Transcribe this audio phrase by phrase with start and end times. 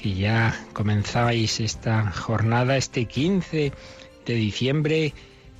[0.00, 3.72] que ya comenzabais esta jornada, este 15
[4.24, 5.12] de diciembre,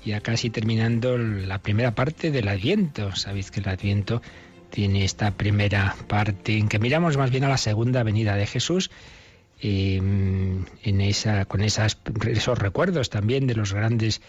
[0.05, 3.15] ya casi terminando la primera parte del Adviento.
[3.17, 4.23] Sabéis que el Adviento
[4.71, 8.91] tiene esta primera parte en que miramos más bien a la segunda venida de Jesús.
[9.63, 14.23] Em, en esa, con esas, esos recuerdos también de los grandes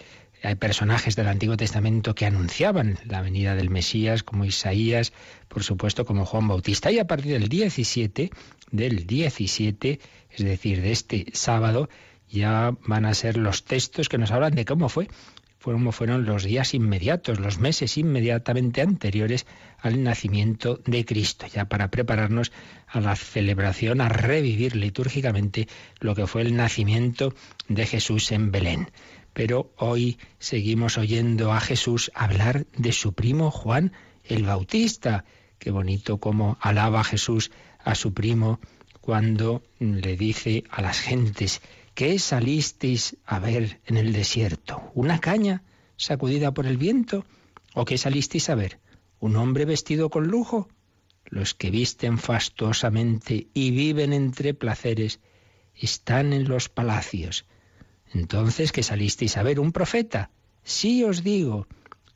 [0.44, 5.14] hay personajes del Antiguo Testamento que anunciaban la venida del Mesías, como Isaías,
[5.48, 6.92] por supuesto, como Juan Bautista.
[6.92, 8.32] Y a partir del 17,
[8.72, 10.00] del 17,
[10.32, 11.90] es decir, de este sábado,
[12.30, 15.10] ya van a ser los textos que nos hablan de cómo fue,
[15.62, 19.46] cómo fueron los días inmediatos, los meses inmediatamente anteriores
[19.80, 22.52] al nacimiento de Cristo, ya para prepararnos
[22.88, 25.68] a la celebración, a revivir litúrgicamente
[26.00, 27.36] lo que fue el nacimiento
[27.68, 28.88] de Jesús en Belén
[29.34, 33.94] pero hoy seguimos oyendo a Jesús hablar de su primo Juan
[34.26, 35.26] el Bautista.
[35.60, 38.60] Qué bonito cómo alaba Jesús a su primo
[39.00, 41.62] cuando le dice a las gentes,
[41.96, 44.92] ¿qué salisteis a ver en el desierto?
[44.94, 45.64] ¿Una caña
[45.98, 47.26] sacudida por el viento?
[47.74, 48.80] ¿O qué salisteis a ver?
[49.20, 50.70] ¿Un hombre vestido con lujo?
[51.26, 55.20] Los que visten fastuosamente y viven entre placeres
[55.76, 57.46] están en los palacios.
[58.14, 59.60] Entonces, ¿qué salisteis a ver?
[59.60, 60.32] ¿Un profeta?
[60.64, 61.68] Sí os digo,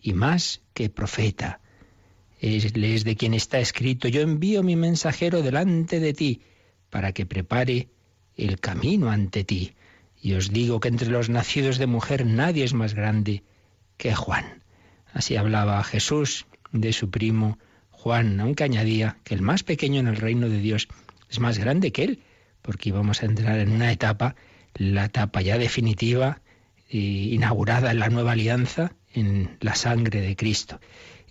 [0.02, 1.62] y más que profeta.
[2.40, 6.42] Es, es de quien está escrito, yo envío mi mensajero delante de ti,
[6.90, 7.90] para que prepare
[8.36, 9.74] el camino ante ti.
[10.22, 13.44] Y os digo que entre los nacidos de mujer nadie es más grande
[13.98, 14.64] que Juan.
[15.14, 17.58] Así hablaba Jesús de su primo
[17.90, 20.88] Juan, aunque añadía que el más pequeño en el reino de Dios
[21.30, 22.24] es más grande que él,
[22.62, 24.36] porque íbamos a entrar en una etapa
[24.76, 26.42] la etapa ya definitiva,
[26.90, 30.80] e inaugurada en la nueva alianza, en la sangre de Cristo.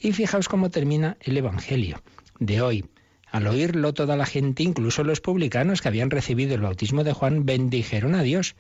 [0.01, 2.03] Y fijaos cómo termina el Evangelio
[2.39, 2.85] de hoy.
[3.31, 7.45] Al oírlo toda la gente, incluso los publicanos que habían recibido el bautismo de Juan,
[7.47, 8.55] bendijeron a Dios.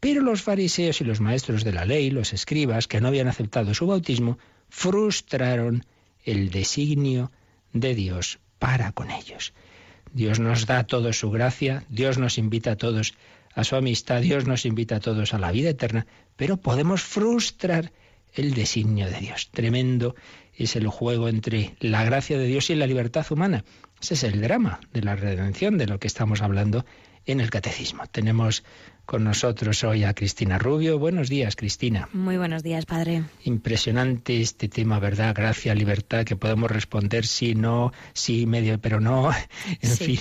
[0.00, 3.74] Pero los fariseos y los maestros de la ley, los escribas, que no habían aceptado
[3.74, 4.38] su bautismo,
[4.68, 5.84] frustraron
[6.24, 7.32] el designio
[7.72, 9.54] de Dios para con ellos.
[10.12, 13.14] Dios nos da a todos su gracia, Dios nos invita a todos
[13.58, 14.20] a su amistad.
[14.20, 17.90] Dios nos invita a todos a la vida eterna, pero podemos frustrar
[18.32, 19.50] el designio de Dios.
[19.50, 20.14] Tremendo
[20.54, 23.64] es el juego entre la gracia de Dios y la libertad humana.
[24.00, 26.86] Ese es el drama de la redención de lo que estamos hablando
[27.26, 28.06] en el catecismo.
[28.06, 28.62] Tenemos
[29.06, 31.00] con nosotros hoy a Cristina Rubio.
[31.00, 32.08] Buenos días, Cristina.
[32.12, 33.24] Muy buenos días, padre.
[33.42, 35.34] Impresionante este tema, ¿verdad?
[35.34, 39.32] Gracia, libertad, que podemos responder sí, no, sí, medio, pero no.
[39.80, 40.20] En fin,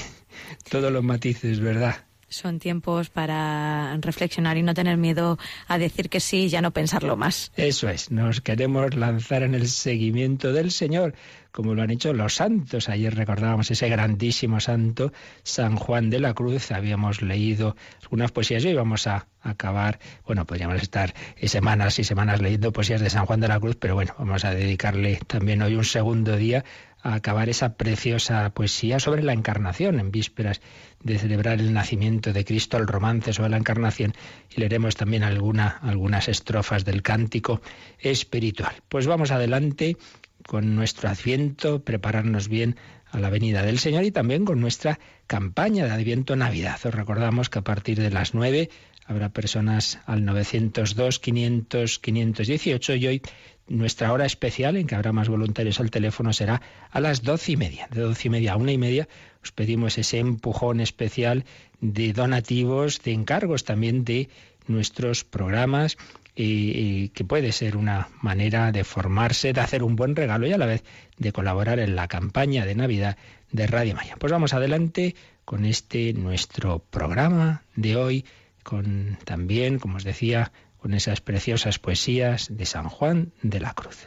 [0.71, 2.06] todos los matices, ¿verdad?
[2.29, 6.71] Son tiempos para reflexionar y no tener miedo a decir que sí y ya no
[6.71, 7.51] pensarlo más.
[7.55, 11.13] Eso es, nos queremos lanzar en el seguimiento del Señor,
[11.57, 12.87] como lo han hecho los santos.
[12.87, 16.71] Ayer recordábamos ese grandísimo santo, San Juan de la Cruz.
[16.71, 19.97] Habíamos leído algunas poesías y hoy vamos a acabar,
[20.27, 23.95] bueno, podríamos estar semanas y semanas leyendo poesías de San Juan de la Cruz, pero
[23.95, 26.63] bueno, vamos a dedicarle también hoy un segundo día
[27.01, 30.61] a acabar esa preciosa poesía sobre la encarnación en vísperas
[31.01, 34.13] de celebrar el nacimiento de Cristo, el romance sobre la encarnación,
[34.55, 37.61] y leeremos también alguna, algunas estrofas del cántico
[37.97, 38.75] espiritual.
[38.89, 39.97] Pues vamos adelante
[40.45, 42.75] con nuestro adviento, prepararnos bien
[43.11, 46.79] a la venida del Señor y también con nuestra campaña de Adviento Navidad.
[46.83, 48.69] Os recordamos que a partir de las nueve
[49.05, 53.21] habrá personas al 902, 500, 518 y hoy
[53.67, 57.57] nuestra hora especial, en que habrá más voluntarios al teléfono, será a las doce y
[57.57, 57.87] media.
[57.91, 59.07] De doce y media a una y media
[59.43, 61.45] os pedimos ese empujón especial
[61.79, 64.29] de donativos, de encargos también de
[64.67, 65.97] nuestros programas,
[66.37, 70.57] y, que puede ser una manera de formarse, de hacer un buen regalo y a
[70.57, 70.83] la vez
[71.17, 73.17] de colaborar en la campaña de Navidad
[73.51, 74.15] de Radio Maya.
[74.19, 78.25] Pues vamos adelante con este nuestro programa de hoy,
[78.63, 84.05] con también, como os decía, con esas preciosas poesías de San Juan de la Cruz.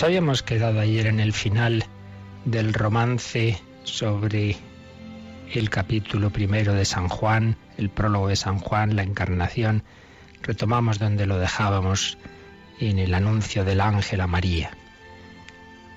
[0.00, 1.84] Nos habíamos quedado ayer en el final
[2.46, 4.56] del romance sobre
[5.52, 9.82] el capítulo primero de San Juan, el prólogo de San Juan, la encarnación.
[10.40, 12.16] Retomamos donde lo dejábamos
[12.78, 14.70] en el anuncio del ángel a María.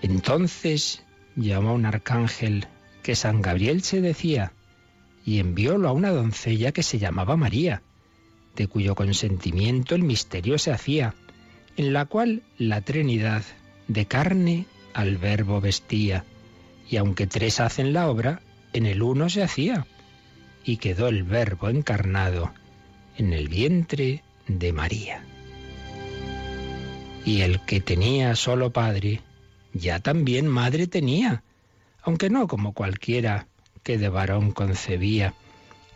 [0.01, 1.05] Entonces
[1.37, 2.67] llamó un arcángel
[3.03, 4.51] que San Gabriel se decía
[5.23, 7.83] y enviólo a una doncella que se llamaba María,
[8.57, 11.15] de cuyo consentimiento el misterio se hacía,
[11.77, 13.43] en la cual la Trinidad
[13.87, 16.25] de carne al verbo vestía,
[16.89, 18.41] y aunque tres hacen la obra,
[18.73, 19.85] en el uno se hacía,
[20.63, 22.53] y quedó el verbo encarnado
[23.17, 25.23] en el vientre de María.
[27.25, 29.21] Y el que tenía solo padre,
[29.73, 31.43] ya también madre tenía,
[32.01, 33.47] aunque no como cualquiera
[33.81, 35.33] que de varón concebía,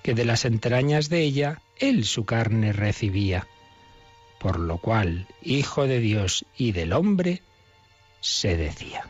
[0.03, 3.47] que de las entrañas de ella él su carne recibía,
[4.39, 7.41] por lo cual, Hijo de Dios y del hombre,
[8.27, 9.03] se decía.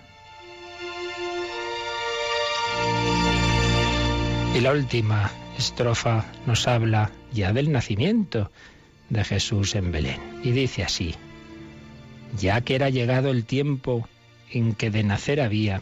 [4.55, 8.51] Y la última estrofa nos habla ya del nacimiento
[9.09, 10.21] de Jesús en Belén.
[10.43, 11.15] Y dice así,
[12.37, 14.07] ya que era llegado el tiempo
[14.51, 15.81] en que de nacer había,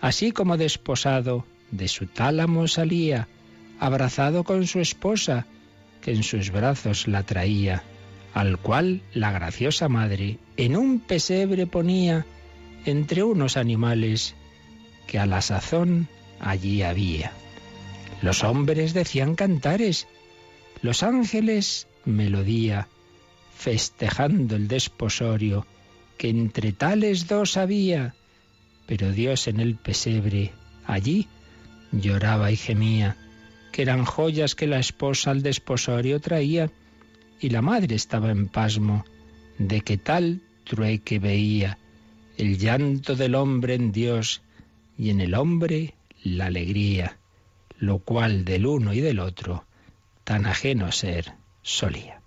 [0.00, 3.28] así como desposado de su tálamo salía,
[3.78, 5.46] abrazado con su esposa,
[6.02, 7.84] que en sus brazos la traía,
[8.34, 12.26] al cual la graciosa madre en un pesebre ponía,
[12.86, 14.34] entre unos animales
[15.06, 16.08] que a la sazón
[16.40, 17.32] allí había.
[18.22, 20.06] Los hombres decían cantares,
[20.82, 22.88] los ángeles melodía,
[23.56, 25.66] festejando el desposorio
[26.16, 28.14] que entre tales dos había,
[28.86, 30.52] pero Dios en el pesebre
[30.86, 31.28] allí
[31.92, 33.16] lloraba y gemía,
[33.72, 36.70] que eran joyas que la esposa al desposorio traía,
[37.40, 39.04] y la madre estaba en pasmo
[39.58, 41.78] de que tal trueque veía
[42.36, 44.42] el llanto del hombre en Dios
[44.98, 47.18] y en el hombre la alegría,
[47.78, 49.64] lo cual del uno y del otro
[50.24, 52.20] tan ajeno ser solía.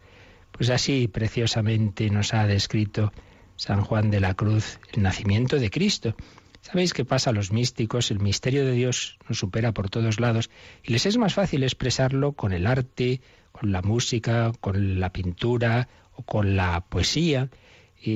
[0.52, 3.14] Pues así preciosamente nos ha descrito
[3.56, 6.16] San Juan de la Cruz el nacimiento de Cristo.
[6.62, 10.50] Sabéis que pasa a los místicos, el misterio de Dios nos supera por todos lados
[10.84, 13.22] y les es más fácil expresarlo con el arte,
[13.52, 17.50] con la música, con la pintura o con la poesía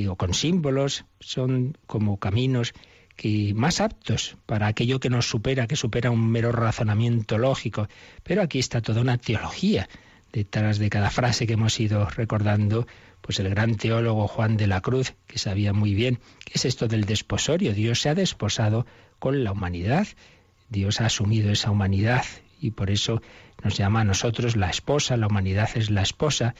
[0.09, 2.73] o con símbolos, son como caminos
[3.15, 7.87] que más aptos para aquello que nos supera, que supera un mero razonamiento lógico.
[8.23, 9.87] Pero aquí está toda una teología
[10.31, 12.87] detrás de cada frase que hemos ido recordando,
[13.21, 16.87] pues el gran teólogo Juan de la Cruz, que sabía muy bien qué es esto
[16.87, 17.73] del desposorio.
[17.73, 18.85] Dios se ha desposado
[19.19, 20.07] con la humanidad,
[20.69, 22.25] Dios ha asumido esa humanidad
[22.59, 23.21] y por eso
[23.63, 26.55] nos llama a nosotros la esposa, la humanidad es la esposa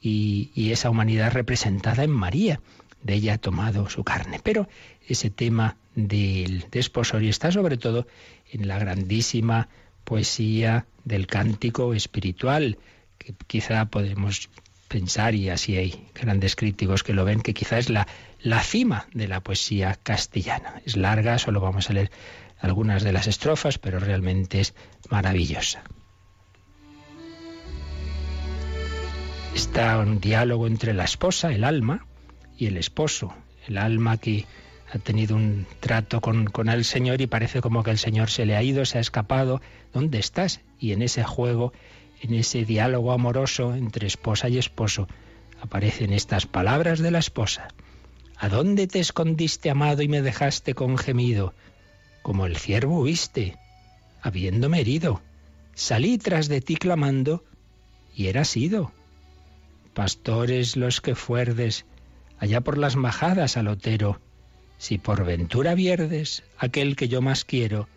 [0.00, 2.60] y, esa humanidad representada en María.
[3.02, 4.40] De ella ha tomado su carne.
[4.42, 4.68] Pero
[5.06, 8.06] ese tema del desposorio está sobre todo
[8.50, 9.68] en la grandísima
[10.04, 12.78] poesía del cántico espiritual,
[13.18, 14.48] que quizá podemos
[14.88, 18.06] pensar, y así hay grandes críticos que lo ven, que quizá es la,
[18.40, 20.80] la cima de la poesía castellana.
[20.84, 22.10] Es larga, solo vamos a leer
[22.58, 24.74] algunas de las estrofas, pero realmente es
[25.10, 25.82] maravillosa.
[29.56, 32.04] Está un diálogo entre la esposa, el alma,
[32.58, 33.34] y el esposo,
[33.66, 34.44] el alma que
[34.92, 38.54] ha tenido un trato con, el Señor y parece como que el Señor se le
[38.54, 39.62] ha ido, se ha escapado.
[39.94, 40.60] ¿Dónde estás?
[40.78, 41.72] Y en ese juego,
[42.20, 45.08] en ese diálogo amoroso entre esposa y esposo,
[45.62, 47.68] aparecen estas palabras de la esposa.
[48.36, 51.54] ¿A dónde te escondiste, amado, y me dejaste con gemido?
[52.22, 53.56] Como el ciervo huiste,
[54.20, 55.22] habiéndome herido.
[55.74, 57.42] Salí tras de ti clamando,
[58.14, 58.92] y eras ido
[59.96, 61.86] pastores los que fuerdes,
[62.38, 64.20] allá por las majadas al otero,
[64.76, 67.88] si por ventura vierdes aquel que yo más quiero,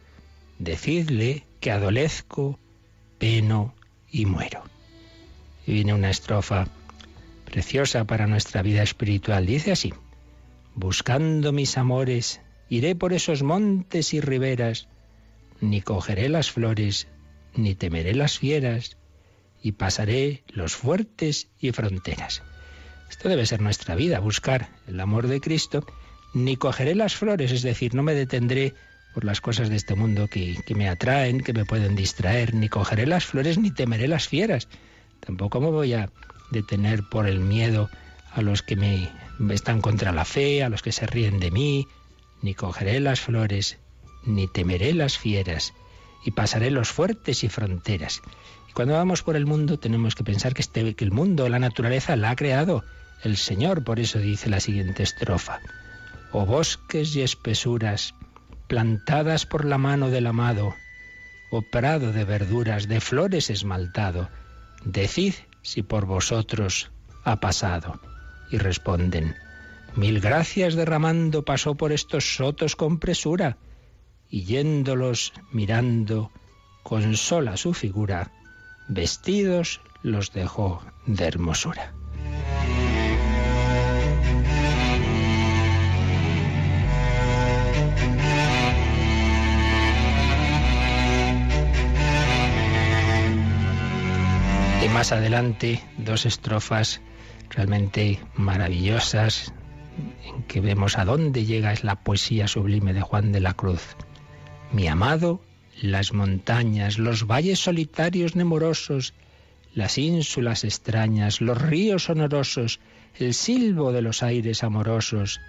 [0.60, 2.58] decidle que adolezco,
[3.18, 3.76] peno
[4.10, 4.64] y muero.
[5.68, 6.70] Y viene una estrofa
[7.44, 9.46] preciosa para nuestra vida espiritual.
[9.46, 9.94] Dice así,
[10.76, 12.40] buscando mis amores,
[12.70, 14.88] iré por esos montes y riberas,
[15.60, 17.10] ni cogeré las flores,
[17.56, 18.96] ni temeré las fieras,
[19.62, 22.44] y pasaré los fuertes y fronteras.
[23.10, 25.86] Esto debe ser nuestra vida, buscar el amor de Cristo,
[26.34, 28.74] ni cogeré las flores, es decir, no me detendré
[29.14, 33.08] por las cosas de este mundo que, me atraen, que me pueden distraer, ni cogeré
[33.08, 34.68] las flores, ni temeré las fieras.
[35.20, 36.12] Tampoco me voy a
[36.52, 37.90] detener por el miedo
[38.32, 39.10] a los que me
[39.50, 41.88] están contra la fe, a los que se ríen de mí,
[42.42, 43.78] ni cogeré las flores,
[44.24, 45.74] ni temeré las fieras,
[46.24, 48.22] y pasaré los fuertes y fronteras.
[48.70, 51.60] Y cuando vamos por el mundo tenemos que pensar que, este, que el mundo, la
[51.60, 52.84] naturaleza, la ha creado
[53.24, 53.84] el Señor.
[53.84, 55.60] Por eso dice la siguiente estrofa.
[56.32, 58.14] o bosques y espesuras,
[58.68, 60.76] plantadas por la mano del amado,
[61.50, 64.30] o prado de verduras, de flores esmaltado,
[64.86, 65.34] decid
[65.64, 66.92] si por vosotros
[67.24, 68.00] ha pasado.
[68.52, 69.36] Y responden,
[69.96, 73.58] mil gracias derramando pasó por estos sotos con presura,
[74.30, 76.32] y yéndolos mirando
[76.84, 78.32] con sola su figura,
[78.90, 81.94] vestidos los dejó de hermosura.
[94.84, 97.02] Y más adelante, dos estrofas
[97.50, 99.54] realmente maravillosas
[100.24, 103.96] en que vemos a dónde llega es la poesía sublime de Juan de la Cruz.
[104.72, 105.42] Mi amado,
[105.82, 109.14] las montañas, los valles solitarios nemorosos,
[109.74, 112.80] las ínsulas extrañas, los ríos sonorosos,
[113.16, 115.40] el silbo de los aires amorosos,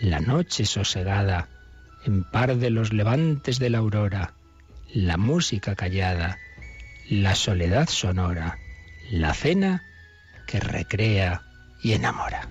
[0.00, 1.48] la noche sosegada,
[2.04, 4.34] en par de los levantes de la aurora,
[4.94, 6.38] la música callada,
[7.08, 8.58] la soledad sonora,
[9.10, 9.82] la cena
[10.46, 11.42] que recrea
[11.82, 12.48] y enamora.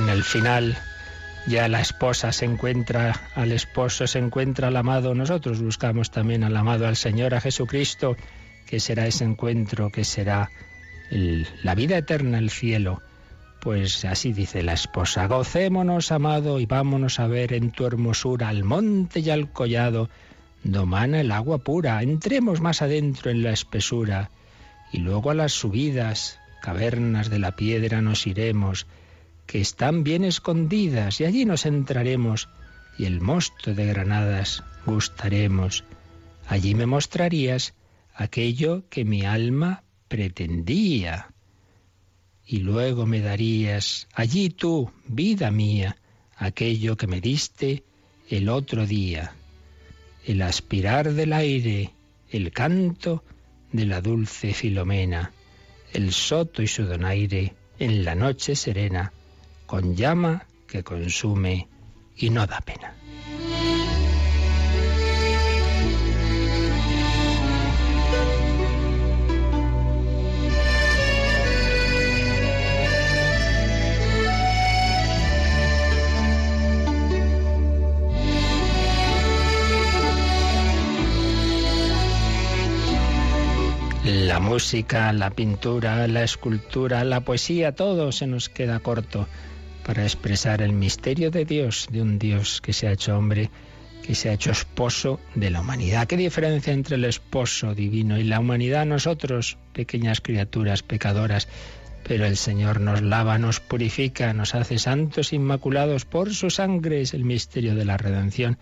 [0.00, 0.78] En el final
[1.46, 5.14] ya la esposa se encuentra al esposo, se encuentra al amado.
[5.14, 8.16] Nosotros buscamos también al amado, al Señor, a Jesucristo,
[8.66, 10.50] que será ese encuentro, que será
[11.10, 13.02] la vida eterna, el cielo.
[13.60, 18.64] Pues así dice la esposa, gocémonos, amado, y vámonos a ver en tu hermosura al
[18.64, 20.08] monte y al collado,
[20.64, 24.30] domana el agua pura, entremos más adentro en la espesura,
[24.92, 28.86] y luego a las subidas, cavernas de la piedra nos iremos,
[29.50, 32.48] que están bien escondidas, y allí nos entraremos,
[32.96, 35.82] y el mosto de granadas gustaremos.
[36.46, 37.74] Allí me mostrarías
[38.14, 41.34] aquello que mi alma pretendía.
[42.46, 45.96] Y luego me darías allí tú, vida mía,
[46.36, 47.82] aquello que me diste
[48.28, 49.32] el otro día,
[50.26, 51.92] el aspirar del aire,
[52.30, 53.24] el canto
[53.72, 55.32] de la dulce Filomena,
[55.92, 59.12] el soto y su donaire en la noche serena,
[59.70, 61.68] con llama que consume
[62.16, 62.92] y no da pena.
[84.04, 89.28] La música, la pintura, la escultura, la poesía, todo se nos queda corto
[89.90, 93.50] para expresar el misterio de Dios, de un Dios que se ha hecho hombre,
[94.06, 96.06] que se ha hecho esposo de la humanidad.
[96.06, 98.86] ¿Qué diferencia entre el esposo divino y la humanidad?
[98.86, 101.48] Nosotros, pequeñas criaturas pecadoras,
[102.06, 107.12] pero el Señor nos lava, nos purifica, nos hace santos inmaculados por su sangre, es
[107.12, 108.58] el misterio de la redención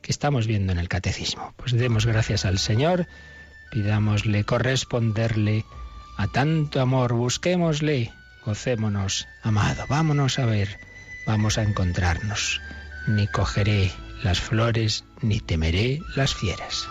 [0.00, 1.52] que estamos viendo en el catecismo.
[1.58, 3.06] Pues demos gracias al Señor
[3.70, 5.66] Pidámosle corresponderle
[6.16, 8.10] a tanto amor, busquémosle,
[8.44, 10.78] gocémonos, amado, vámonos a ver,
[11.26, 12.60] vamos a encontrarnos.
[13.06, 13.90] Ni cogeré
[14.22, 16.88] las flores, ni temeré las fieras.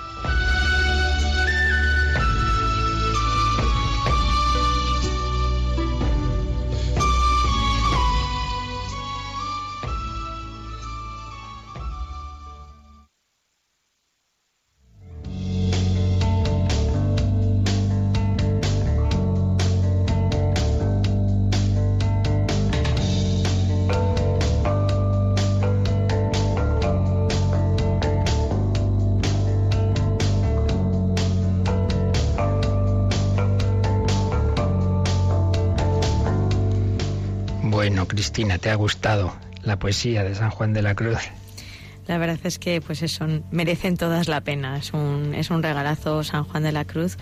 [38.32, 41.18] Cristina, ¿te ha gustado la poesía de San Juan de la Cruz?
[42.08, 44.78] La verdad es que pues eso merecen todas la pena.
[44.78, 47.18] Es un, es un regalazo San Juan de la Cruz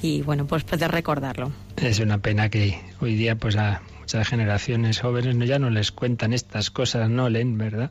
[0.00, 1.52] y bueno, pues poder recordarlo.
[1.76, 6.32] Es una pena que hoy día pues a muchas generaciones jóvenes ya no les cuentan
[6.32, 7.90] estas cosas, no leen, ¿verdad?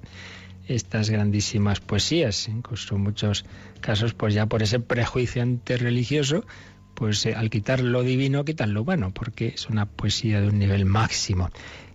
[0.67, 3.45] Estas grandísimas poesías, incluso en muchos
[3.81, 6.43] casos pues ya por ese prejuicio antirreligioso
[6.93, 10.59] pues eh, al quitar lo divino quitan lo humano, porque es una poesía de un
[10.59, 11.49] nivel máximo.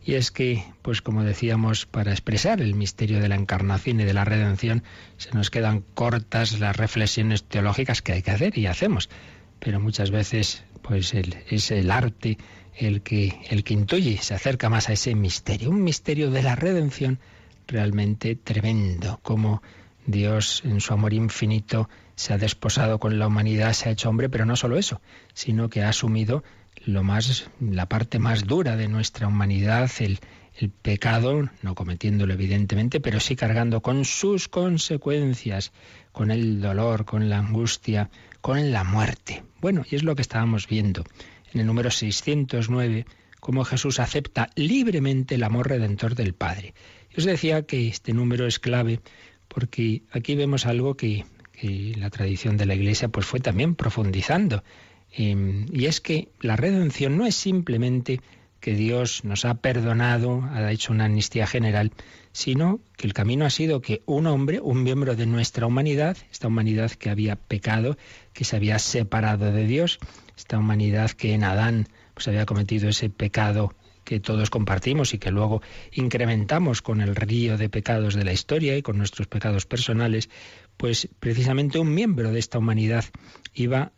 [0.08, 4.14] Y es que, pues como decíamos, para expresar el misterio de la encarnación y de
[4.14, 4.82] la redención,
[5.18, 9.10] se nos quedan cortas las reflexiones teológicas que hay que hacer y hacemos.
[9.58, 12.38] Pero muchas veces, pues es el arte
[12.74, 16.56] el que, el que intuye, se acerca más a ese misterio, un misterio de la
[16.56, 17.18] redención
[17.66, 19.62] realmente tremendo, como
[20.06, 24.30] Dios en su amor infinito se ha desposado con la humanidad, se ha hecho hombre,
[24.30, 25.02] pero no solo eso,
[25.34, 26.44] sino que ha asumido
[26.85, 30.18] lo más, la parte más dura de nuestra humanidad, el,
[30.56, 35.73] el pecado, no cometiéndolo evidentemente, pero sí cargando con sus consecuencias,
[36.12, 39.44] con el dolor, con la angustia, con la muerte.
[39.61, 41.04] Bueno, y es lo que estábamos viendo
[41.52, 43.06] en el número 609,
[43.40, 46.75] cómo Jesús acepta libremente el amor redentor del Padre.
[47.11, 49.00] Yo os decía que este número es clave
[49.49, 51.25] porque aquí vemos algo que,
[51.61, 54.62] la tradición de la Iglesia pues fue también profundizando.
[55.12, 58.20] Em, y es que la redención no es simplemente
[58.60, 61.92] que Dios nos ha perdonado, ha hecho una amnistía general,
[62.32, 66.48] sino que el camino ha sido que un hombre, un miembro de nuestra humanidad, esta
[66.48, 67.96] humanidad que había pecado,
[68.32, 69.98] que se había separado de Dios,
[70.36, 73.74] esta humanidad que en Adán pues había cometido ese pecado
[74.04, 75.60] que todos compartimos y que luego
[75.92, 80.30] incrementamos con el río de pecados de la historia y con nuestros pecados personales,
[80.78, 83.04] pues precisamente un miembro de esta humanidad
[83.52, 83.92] iba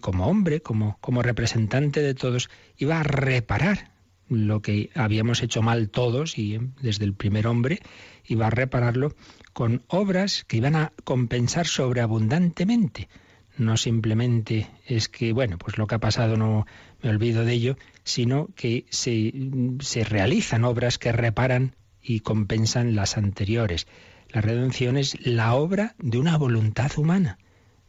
[0.00, 3.90] como hombre, como, como representante de todos, iba a reparar
[4.28, 7.80] lo que habíamos hecho mal todos y desde el primer hombre
[8.24, 9.14] iba a repararlo
[9.52, 13.08] con obras que iban a compensar sobreabundantemente.
[13.56, 16.66] No simplemente es que, bueno, pues lo que ha pasado no
[17.02, 19.32] me olvido de ello, sino que se,
[19.80, 23.86] se realizan obras que reparan y compensan las anteriores.
[24.28, 27.38] La redención es la obra de una voluntad humana,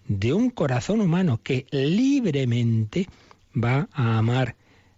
[0.08, 3.08] de un corazón humano que libremente
[3.56, 4.56] va a amar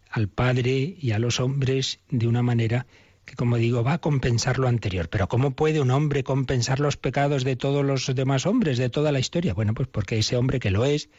[0.10, 2.86] al Padre y a los hombres de una manera
[3.26, 5.10] que, como digo, va a compensar lo anterior.
[5.10, 9.12] Pero ¿cómo puede un hombre compensar los pecados de todos los demás hombres, de toda
[9.12, 9.54] la historia?
[9.54, 11.10] Bueno, pues porque ese hombre que lo es,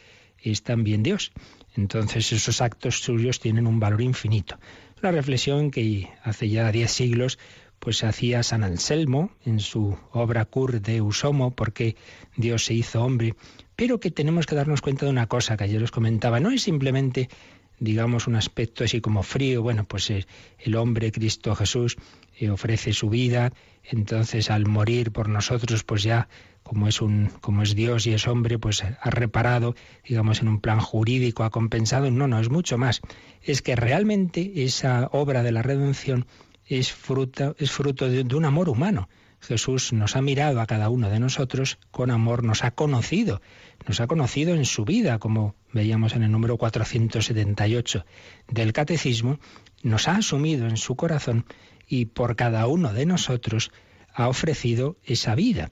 [0.41, 1.31] es también Dios.
[1.75, 4.57] Entonces esos actos suyos tienen un valor infinito.
[5.01, 7.39] Una reflexión que hace ya diez siglos
[7.81, 11.95] pues hacía San Anselmo en su obra Cur de Usomo, porque
[12.37, 13.33] Dios se hizo hombre,
[13.81, 16.61] pero que tenemos que darnos cuenta de una cosa que ayer os comentaba, no es
[16.61, 17.29] simplemente
[17.79, 19.63] digamos, un aspecto así como frío.
[19.63, 20.27] Bueno, pues eh,
[20.59, 21.97] el hombre, Cristo Jesús,
[22.37, 23.51] eh, ofrece su vida,
[23.83, 26.27] entonces al morir por nosotros, pues ya
[26.61, 29.73] como es un como es Dios y es hombre, pues ha reparado,
[30.07, 32.11] digamos en un plan jurídico, ha compensado.
[32.11, 33.01] No, no, es mucho más.
[33.41, 36.27] Es que realmente esa obra de la redención
[36.67, 39.09] es fruto, es fruto de un amor humano.
[39.41, 43.41] Jesús nos ha mirado a cada uno de nosotros con amor, nos ha conocido,
[43.87, 48.05] nos ha conocido en su vida, como veíamos en el número 478
[48.47, 49.39] del Catecismo,
[49.81, 51.45] nos ha asumido en su corazón
[51.87, 53.71] y por cada uno de nosotros
[54.13, 55.71] ha ofrecido esa vida.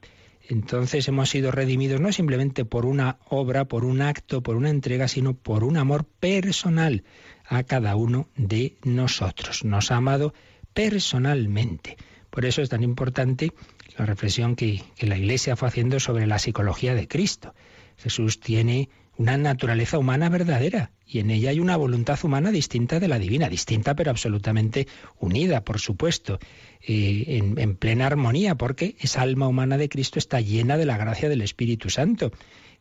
[0.49, 5.07] Entonces hemos sido redimidos no simplemente por una obra, por un acto, por una entrega,
[5.07, 7.03] sino por un amor personal
[7.45, 9.63] a cada uno de nosotros.
[9.63, 10.33] Nos ha amado
[10.73, 11.97] personalmente.
[12.29, 13.51] Por eso es tan importante
[13.97, 17.53] la reflexión que, la Iglesia fue haciendo sobre la psicología de Cristo.
[17.97, 23.09] Jesús tiene una naturaleza humana verdadera y en ella hay una voluntad humana distinta de
[23.09, 24.87] la divina, distinta pero absolutamente
[25.19, 26.39] unida, por supuesto,
[26.81, 30.97] eh, en, en, plena armonía, porque esa alma humana de Cristo está llena de la
[30.97, 32.31] gracia del Espíritu Santo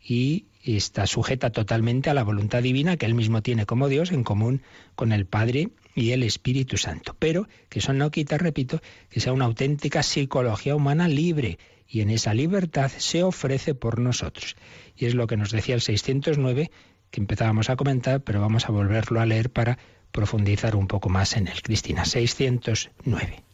[0.02, 4.24] y está sujeta totalmente a la voluntad divina que él mismo tiene como Dios en
[4.24, 4.62] común
[4.94, 7.16] con el Padre y el Espíritu Santo.
[7.18, 8.80] Pero que eso no quita, repito,
[9.11, 11.58] que sea una auténtica psicología humana libre
[11.88, 14.56] y en esa libertad se ofrece por nosotros.
[14.96, 16.70] Y es lo que nos decía el 609
[17.11, 19.78] que empezábamos a comentar, pero vamos a volverlo a leer para
[20.12, 21.62] profundizar un poco más en él.
[21.62, 23.47] Cristina, 609.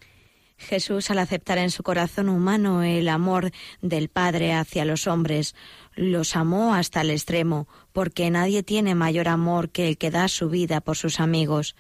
[0.65, 5.55] Jesús, al aceptar en su corazón humano el amor del Padre hacia los hombres,
[5.95, 10.49] los amó hasta el extremo, porque nadie tiene mayor amor que el que da su
[10.49, 11.77] vida por sus amigos.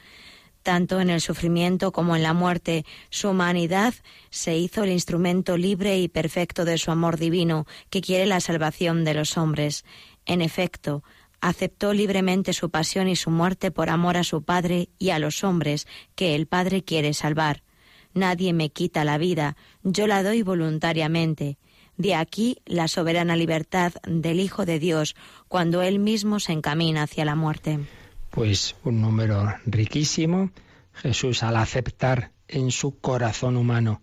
[0.62, 3.92] Tanto en el sufrimiento como en la muerte, su humanidad
[4.30, 9.04] se hizo el instrumento libre y perfecto de su amor divino, que quiere la salvación
[9.04, 9.84] de los hombres.
[10.26, 11.02] En efecto,
[11.40, 15.42] aceptó libremente su pasión y su muerte por amor a su Padre y a los
[15.42, 17.63] hombres que el Padre quiere salvar.
[18.14, 21.58] Nadie me quita la vida, yo la doy voluntariamente.
[21.96, 25.14] De aquí la soberana libertad del Hijo de Dios
[25.48, 27.80] cuando Él mismo se encamina hacia la muerte.
[28.30, 30.50] Pues un número riquísimo.
[30.92, 34.00] Jesús al aceptar en su corazón humano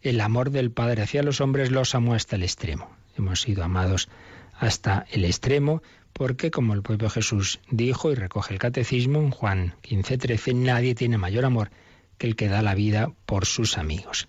[0.00, 2.90] el amor del Padre hacia los hombres los amó hasta el extremo.
[3.16, 4.08] Hemos sido amados
[4.58, 9.74] hasta el extremo porque, como el propio Jesús dijo y recoge el catecismo en Juan
[9.82, 11.70] 15:13, nadie tiene mayor amor
[12.26, 14.26] el que da la vida por sus amigos.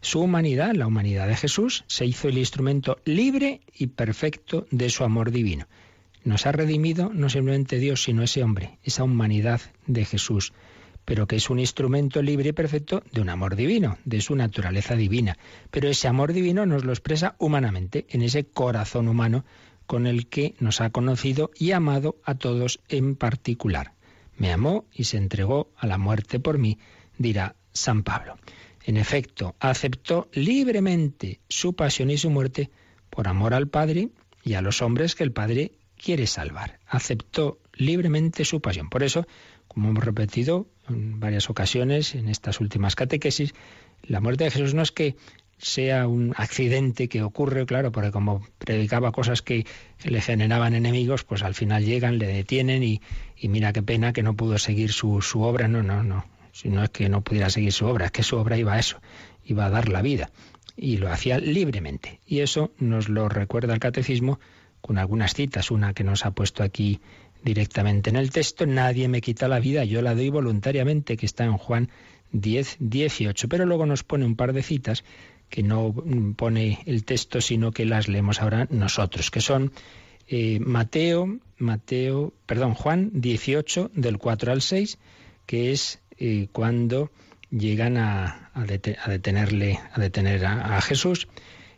[0.00, 5.04] Su humanidad, la humanidad de Jesús, se hizo el instrumento libre y perfecto de su
[5.04, 5.66] amor divino.
[6.22, 10.52] Nos ha redimido no simplemente Dios, sino ese hombre, esa humanidad de Jesús.
[11.04, 14.96] pero que es un instrumento libre y perfecto de un amor divino, de su naturaleza
[14.96, 15.38] divina.
[15.70, 19.44] Pero ese amor divino nos lo expresa humanamente, en ese corazón humano
[19.86, 23.92] con el que nos ha conocido y amado a todos en particular.
[24.36, 26.78] Me amó y se entregó a la muerte por mí,
[27.18, 28.36] dirá San Pablo.
[28.84, 32.70] En efecto, aceptó libremente su pasión y su muerte
[33.10, 34.10] por amor al Padre
[34.44, 36.78] y a los hombres que el Padre quiere salvar.
[36.86, 38.88] Aceptó libremente su pasión.
[38.88, 39.26] Por eso,
[39.66, 43.54] como hemos repetido en varias ocasiones en estas últimas catequesis,
[44.02, 45.16] la muerte de Jesús no es que
[45.58, 49.66] sea un accidente que ocurre, claro, porque como predicaba cosas que,
[50.04, 53.00] le generaban enemigos, pues al final llegan, le detienen y,
[53.42, 55.66] mira qué pena que no pudo seguir su, su obra.
[55.66, 56.24] No, no, no.
[56.56, 58.78] Si no es que no pudiera seguir su obra, es que su obra iba a
[58.78, 58.98] eso,
[59.44, 60.30] iba a dar la vida.
[60.74, 62.20] Y lo hacía libremente.
[62.26, 64.40] Y eso nos lo recuerda el catecismo
[64.80, 67.00] con algunas citas, una que nos ha puesto aquí
[67.42, 71.44] directamente en el texto, nadie me quita la vida, yo la doy voluntariamente, que está
[71.44, 71.90] en Juan
[72.32, 73.48] 10, 18.
[73.50, 75.04] Pero luego nos pone un par de citas
[75.50, 75.94] que no
[76.36, 79.72] pone el texto, sino que las leemos ahora nosotros, que son
[80.26, 84.98] eh, Mateo, Mateo, perdón, Juan 18, del 4 al 6,
[85.44, 87.10] que es eh, cuando
[87.50, 88.50] llegan a,
[89.06, 91.28] detenerle, a detener a Jesús,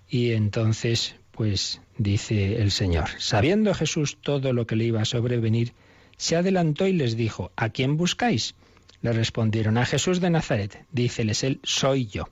[0.09, 3.09] y entonces, pues dice el Señor.
[3.18, 5.74] Sabiendo Jesús todo lo que le iba a sobrevenir,
[6.16, 8.55] se adelantó y les dijo, ¿a quién buscáis?
[9.03, 10.85] Le respondieron, a Jesús de Nazaret.
[10.90, 12.29] Díceles él, soy yo.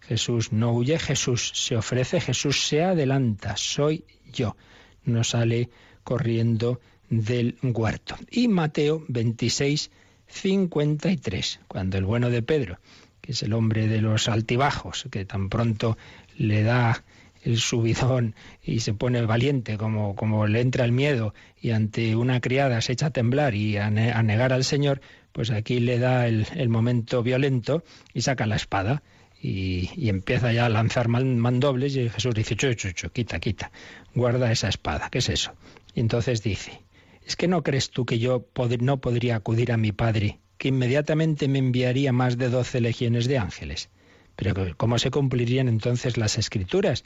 [0.00, 4.56] Jesús no huye, Jesús se ofrece, Jesús se adelanta, soy yo.
[5.04, 5.68] No sale
[6.04, 8.16] corriendo del huerto.
[8.30, 9.90] Y Mateo 26,
[10.28, 12.78] 53, cuando el bueno de Pedro,
[13.20, 15.96] que es el hombre de los altibajos, que tan pronto
[16.36, 17.04] le da
[17.46, 22.40] el subidón y se pone valiente, como, como le entra el miedo y ante una
[22.40, 25.00] criada se echa a temblar y a, negar al Señor,
[25.32, 29.02] pues aquí le da el, momento violento y saca la espada.
[29.40, 33.70] Y, empieza ya a lanzar mandobles y Jesús dice, chucho, quita, quita,
[34.14, 35.52] guarda esa espada, ¿qué es eso?
[35.94, 36.80] Y entonces dice,
[37.26, 38.46] ¿es que no crees tú que yo
[38.80, 43.38] no podría acudir a mi Padre, que inmediatamente me enviaría más de doce legiones de
[43.38, 43.90] ángeles?
[44.36, 47.04] Pero ¿cómo se cumplirían entonces las escrituras?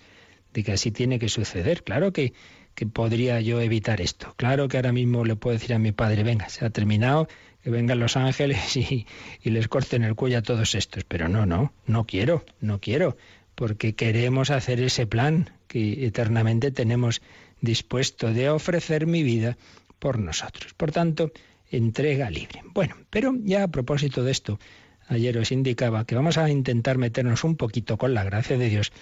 [0.52, 1.82] de que así tiene que suceder.
[1.82, 2.32] Claro que,
[2.74, 4.34] que podría yo evitar esto.
[4.36, 7.28] Claro que ahora mismo le puedo decir a mi padre, venga, se ha terminado,
[7.62, 9.06] que vengan los ángeles y,
[9.42, 11.04] y les corten el cuello a todos estos.
[11.04, 13.16] Pero no, no, no quiero, no quiero,
[13.54, 17.22] porque queremos hacer ese plan que eternamente tenemos
[17.60, 19.56] dispuesto de ofrecer mi vida
[20.00, 20.74] por nosotros.
[20.74, 21.30] Por tanto,
[21.70, 22.62] entrega libre.
[22.74, 24.58] Bueno, pero ya a propósito de esto,
[25.06, 28.92] ayer os indicaba que vamos a intentar meternos un poquito con la gracia de Dios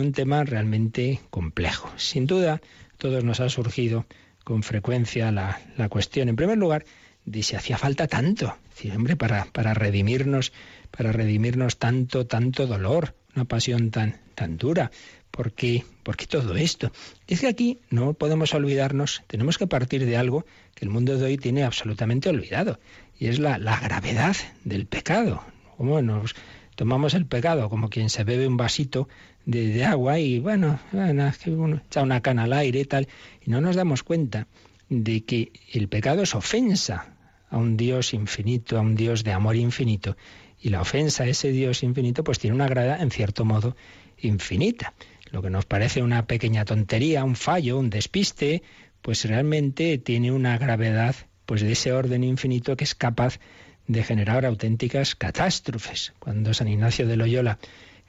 [0.00, 1.90] un tema realmente complejo.
[1.96, 4.06] Sin duda, a todos nos ha surgido
[4.42, 6.84] con frecuencia la, cuestión, en primer lugar,
[7.24, 8.56] de si hacía falta tanto,
[8.94, 10.52] hombre, para, para redimirnos,
[10.90, 14.90] para redimirnos tanto, tanto dolor, una pasión tan, tan dura.
[15.34, 15.84] ¿Por qué?
[16.04, 16.92] ¿Por qué todo esto?
[17.26, 21.24] Es que aquí no podemos olvidarnos, tenemos que partir de algo que el mundo de
[21.24, 22.78] hoy tiene absolutamente olvidado,
[23.18, 25.42] y es la, la gravedad del pecado.
[25.76, 26.36] ¿Cómo nos
[26.76, 29.08] tomamos el pecado como quien se bebe un vasito
[29.44, 31.32] de, agua y bueno, bueno
[31.84, 33.08] echa una cana al aire y tal,
[33.44, 34.46] y no nos damos cuenta
[34.88, 37.16] de que el pecado es ofensa
[37.50, 40.16] a un Dios infinito, a un Dios de amor infinito,
[40.60, 43.76] y la ofensa a ese Dios infinito pues tiene una grada en cierto modo
[44.18, 44.94] infinita.
[45.34, 48.62] Lo que nos parece una pequeña tontería, un fallo, un despiste,
[49.02, 53.40] pues realmente tiene una gravedad pues de ese orden infinito que es capaz
[53.88, 56.12] de generar auténticas catástrofes.
[56.20, 57.58] Cuando San Ignacio de Loyola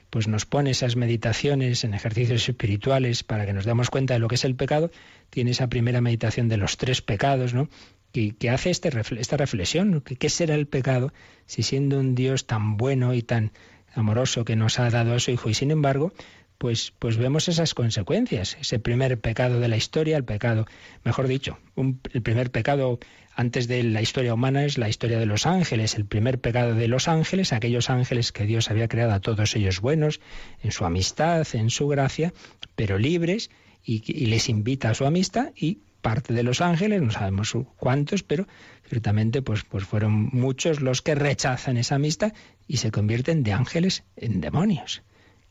[0.08, 4.28] pues nos pone esas meditaciones en ejercicios espirituales para que nos demos cuenta de lo
[4.28, 4.92] que es el pecado,
[5.28, 7.68] tiene esa primera meditación de los tres pecados, ¿no?
[8.12, 11.12] Que, hace este, esta reflexión, ¿qué será el pecado
[11.44, 13.50] si siendo un Dios tan bueno y tan
[13.96, 16.12] amoroso que nos ha dado a su Hijo y sin embargo,
[16.58, 20.66] pues, pues vemos esas consecuencias, ese primer pecado de la historia, el pecado,
[21.04, 22.98] mejor dicho, el primer pecado
[23.34, 26.88] antes de la historia humana es la historia de los ángeles, el primer pecado de
[26.88, 30.20] los ángeles, aquellos ángeles que Dios había creado a todos ellos buenos,
[30.62, 32.32] en su amistad, en su gracia,
[32.74, 33.50] pero libres,
[33.84, 38.46] y, les invita a su amistad y parte de los ángeles, no sabemos cuántos, pero
[38.88, 42.32] ciertamente pues, pues fueron muchos los que rechazan esa amistad
[42.66, 45.02] y se convierten de ángeles en demonios.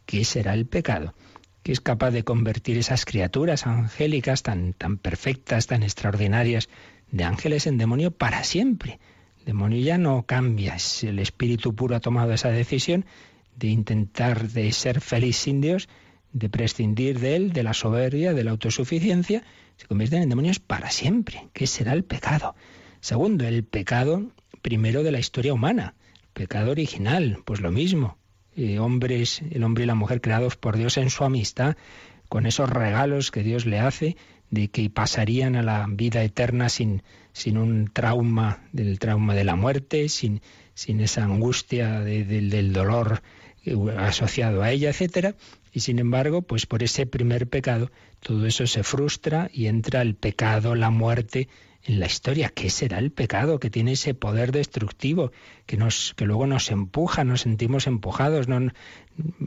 [0.05, 1.13] ¿Qué será el pecado?
[1.65, 6.69] que es capaz de convertir esas criaturas angélicas tan, tan perfectas, tan extraordinarias,
[7.09, 8.99] de ángeles en demonio para siempre.
[9.39, 13.05] El demonio ya no cambia, el espíritu puro ha tomado esa decisión
[13.55, 15.89] de intentar de ser feliz sin Dios,
[16.33, 19.41] de prescindir de él, de la soberbia, de la autosuficiencia,
[19.77, 21.47] se convierten en demonios para siempre.
[21.51, 22.53] ¿Qué será el pecado?
[22.99, 24.21] Segundo, el pecado
[24.61, 25.95] primero de la historia humana.
[26.33, 28.19] pecado original, pues lo mismo.
[28.55, 31.75] Eh, hombres, el hombre y la mujer creados por Dios en su amistad,
[32.29, 34.15] con esos regalos que Dios le hace
[34.49, 39.55] de que pasarían a la vida eterna sin, sin un trauma del trauma de la
[39.55, 40.41] muerte, sin,
[40.73, 43.21] sin esa angustia del dolor
[43.65, 45.35] eh, asociado a ella, etcétera,
[45.73, 47.91] y sin embargo, pues por ese primer pecado,
[48.21, 51.49] todo eso se frustra y entra el pecado, la muerte
[51.85, 52.49] en la historia.
[52.49, 55.31] ¿Qué será el pecado que tiene ese poder destructivo
[55.65, 58.71] que nos que luego nos empuja, nos sentimos empujados, no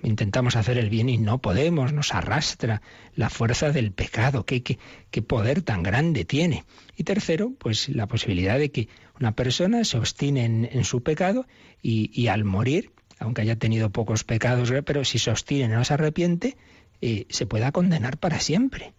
[0.02, 2.80] intentamos hacer el bien y no podemos, nos arrastra
[3.14, 4.44] la fuerza del pecado.
[4.44, 4.78] ¿Qué, qué,
[5.10, 6.64] qué poder tan grande tiene?
[6.96, 8.88] Y tercero, pues la posibilidad de que
[9.20, 11.46] una persona se obstine en, su pecado
[11.82, 15.94] y, al morir, aunque haya tenido pocos pecados, pero si se obstine y no se
[15.94, 16.56] arrepiente,
[17.00, 18.92] eh, se pueda condenar para siempre.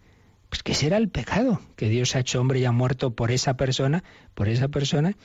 [0.50, 1.62] Pues ¿qué será el pecado?
[1.76, 5.16] Que Dios ha hecho hombre y ha muerto por esa persona, por esa persona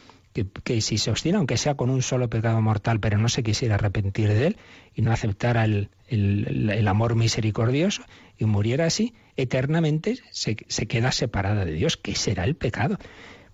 [0.65, 3.77] que, si se obstina, aunque sea con un solo pecado mortal, pero no se quisiera
[3.77, 4.57] arrepentir de él
[4.95, 8.03] y no aceptara el, amor misericordioso
[8.37, 11.97] y muriera así, eternamente se, queda separada de Dios.
[11.97, 12.99] ¿Qué será el pecado?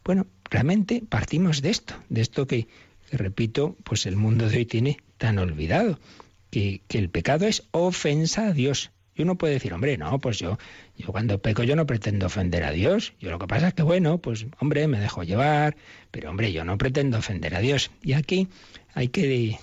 [0.04, 2.66] Bueno, realmente partimos de esto, de esto que,
[3.12, 6.00] repito, pues el mundo de hoy tiene tan olvidado,
[6.50, 8.90] que, que el pecado es ofensa a Dios.
[9.20, 10.56] Y uno puede decir, hombre, no, pues yo,
[10.96, 13.12] yo cuando peco yo no pretendo ofender a Dios.
[13.20, 15.76] Yo lo que pasa es que, bueno, pues hombre, me dejo llevar,
[16.10, 17.90] pero hombre, yo no pretendo ofender a Dios.
[18.02, 18.48] Y aquí
[18.94, 19.58] hay que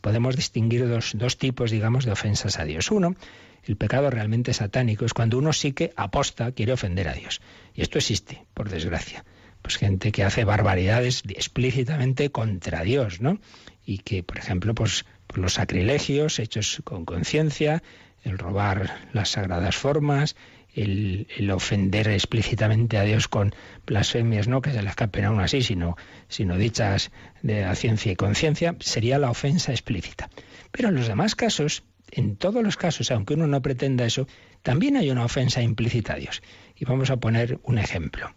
[0.00, 2.90] podemos distinguir dos, dos tipos, digamos, de ofensas a Dios.
[2.90, 3.14] Uno,
[3.62, 7.42] el pecado realmente satánico es cuando uno sí que aposta, quiere ofender a Dios.
[7.74, 9.22] Y esto existe, por desgracia.
[9.60, 13.38] Pues gente que hace barbaridades explícitamente contra Dios, ¿no?
[13.84, 17.82] Y que, por ejemplo, pues, pues los sacrilegios hechos con conciencia,
[18.24, 20.36] el robar las sagradas formas,
[20.74, 23.54] el, ofender explícitamente a Dios con
[23.86, 25.96] blasfemias, no que se le escapen aún así, sino,
[26.28, 27.10] sino dichas
[27.42, 30.30] de la ciencia y conciencia, sería la ofensa explícita.
[30.70, 34.28] Pero en los demás casos, en todos los casos, aunque uno no pretenda eso,
[34.62, 36.42] también hay una ofensa implícita a Dios.
[36.76, 38.32] Y vamos a poner un ejemplo.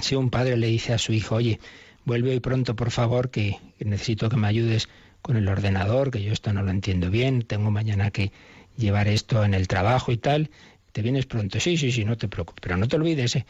[0.00, 1.60] Si un padre le dice a su hijo, oye,
[2.04, 4.88] vuelve hoy pronto, por favor, que necesito que me ayudes
[5.20, 8.32] con el ordenador, que yo esto no lo entiendo bien, tengo mañana que
[8.76, 10.50] llevar esto en el trabajo y tal.
[10.92, 11.58] ¿Te vienes pronto?
[11.58, 12.60] Sí, sí, sí, no te preocupes.
[12.60, 13.46] Pero no te olvides, ¿eh?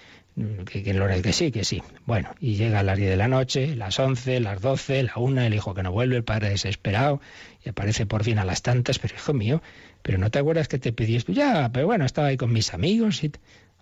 [0.65, 1.83] que, que, lo, que sí, que sí.
[2.07, 5.43] Bueno, y llega a las 10 de la noche, las 11, las 12, la 1,
[5.43, 7.21] el hijo que no vuelve, el padre desesperado,
[7.65, 9.61] y aparece por fin a las tantas, pero hijo mío,
[10.03, 11.33] pero no te acuerdas que te pedí esto.
[11.33, 13.33] Ya, pero bueno, estaba ahí con mis amigos y...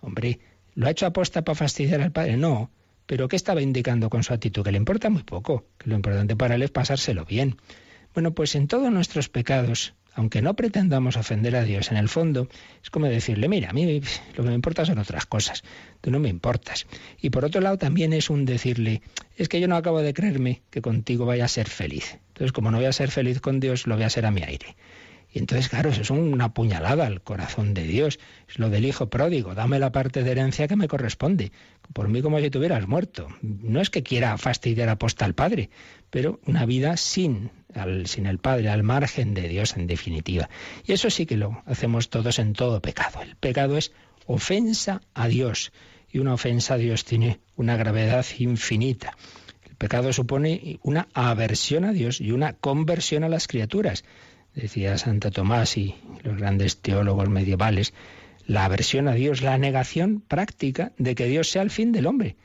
[0.03, 0.39] Hombre,
[0.73, 2.35] ¿lo ha hecho aposta para fastidiar al padre?
[2.35, 2.71] No.
[3.05, 4.63] Pero ¿qué estaba indicando con su actitud?
[4.63, 7.57] Que le importa muy poco, que lo importante para él es pasárselo bien.
[8.15, 12.47] Bueno, pues en todos nuestros pecados aunque no pretendamos ofender a Dios, en el fondo
[12.83, 14.01] es como decirle, mira, a mí
[14.35, 15.63] lo que me importa son otras cosas,
[16.01, 16.85] tú no me importas.
[17.21, 19.01] Y por otro lado también es un decirle,
[19.37, 22.19] es que yo no acabo de creerme que contigo vaya a ser feliz.
[22.29, 24.43] Entonces, como no voy a ser feliz con Dios, lo voy a ser a mi
[24.43, 24.75] aire.
[25.33, 28.19] Y entonces, claro, eso es una puñalada al corazón de Dios.
[28.49, 29.55] Es lo del hijo pródigo.
[29.55, 31.53] Dame la parte de herencia que me corresponde.
[31.93, 33.29] Por mí como si tú hubieras muerto.
[33.41, 35.69] No es que quiera fastidiar a posta al Padre,
[36.09, 37.49] pero una vida sin,
[38.05, 40.49] sin el Padre, al margen de Dios en definitiva.
[40.85, 43.21] Y eso sí que lo hacemos todos en todo pecado.
[43.21, 43.93] El pecado es
[44.25, 45.71] ofensa a Dios.
[46.11, 49.15] Y una ofensa a Dios tiene una gravedad infinita.
[49.69, 54.03] El pecado supone una aversión a Dios y una conversión a las criaturas
[54.55, 57.93] decía Santa Tomás y los grandes teólogos medievales,
[58.45, 62.35] la aversión a Dios, la negación práctica de que Dios sea el fin del hombre.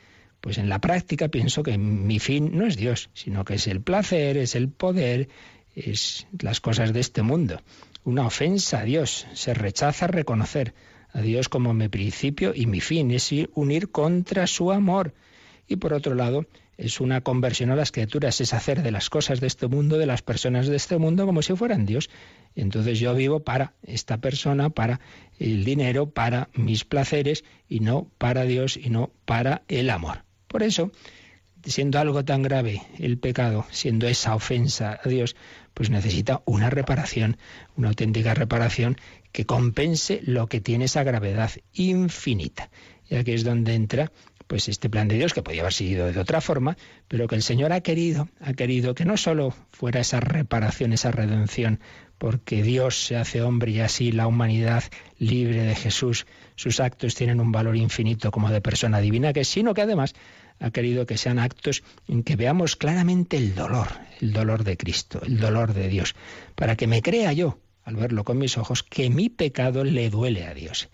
[0.40, 3.80] Pues en la práctica pienso que mi fin no es Dios, sino que es el
[3.80, 5.28] placer, es el poder,
[5.74, 7.60] es las cosas de este mundo.
[8.04, 10.74] Una ofensa a Dios, se rechaza reconocer
[11.12, 15.14] a Dios como mi principio y mi fin, es unir contra su amor.
[15.66, 16.46] Y por otro lado,
[16.78, 20.06] es una conversión a las criaturas, es hacer de las cosas de este mundo, de
[20.06, 22.10] las personas de este mundo, como si fueran Dios.
[22.54, 25.00] Entonces yo vivo para esta persona, para
[25.38, 30.24] el dinero, para mis placeres, y no para Dios y no para el amor.
[30.48, 30.92] Por eso,
[31.64, 35.36] siendo algo tan grave el pecado, siendo esa ofensa a Dios,
[35.74, 37.36] pues necesita una reparación,
[37.76, 38.96] una auténtica reparación
[39.32, 42.70] que compense lo que tiene esa gravedad infinita.
[43.08, 44.12] Y aquí es donde entra
[44.46, 46.76] pues este plan de Dios que podía haber sido de otra forma,
[47.08, 51.10] pero que el Señor ha querido, ha querido que no solo fuera esa reparación, esa
[51.10, 51.80] redención,
[52.18, 54.84] porque Dios se hace hombre y así la humanidad
[55.18, 59.74] libre de Jesús, sus actos tienen un valor infinito como de persona divina que sino
[59.74, 60.14] que además
[60.58, 63.88] ha querido que sean actos en que veamos claramente el dolor,
[64.20, 66.14] el dolor de Cristo, el dolor de Dios,
[66.54, 70.46] para que me crea yo, al verlo con mis ojos, que mi pecado le duele
[70.46, 70.88] a Dios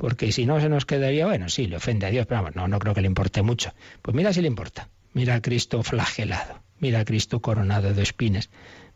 [0.00, 2.66] porque si no se nos quedaría, bueno, sí, le ofende a Dios, pero vamos, no,
[2.66, 3.74] no creo que le importe mucho.
[4.00, 4.88] Pues mira si le importa.
[5.12, 8.48] Mira a Cristo flagelado, Mira a Cristo coronado de espinas.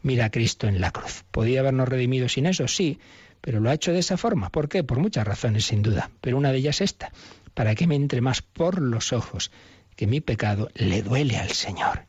[0.02, 1.24] Mira a Cristo en la cruz.
[1.30, 2.66] ¿Podía habernos redimido sin eso?
[2.68, 3.00] Sí,
[3.42, 4.48] pero lo ha hecho de esa forma.
[4.48, 4.82] ¿Por qué?
[4.82, 6.10] Por muchas razones, sin duda.
[6.22, 7.12] Pero una de ellas esta,
[7.52, 9.50] para que me entre más por los ojos,
[9.96, 12.06] que mi pecado le duele al Señor.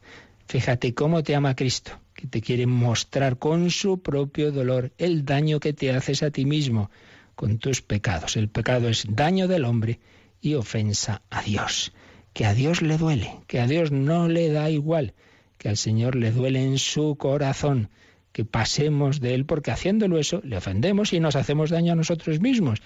[0.47, 5.59] Fíjate cómo te ama Cristo, que te quiere mostrar con su propio dolor el daño
[5.59, 6.89] que te haces a ti mismo
[7.35, 8.37] con tus pecados.
[8.37, 9.99] El pecado es daño del hombre
[10.41, 11.93] y ofensa a Dios.
[12.33, 15.13] Que a Dios le duele, que a Dios no le da igual,
[15.57, 17.89] que al Señor le duele en su corazón
[18.35, 22.41] que pasemos de Él, porque haciéndolo eso le ofendemos y nos hacemos daño a nosotros
[22.41, 22.81] mismos.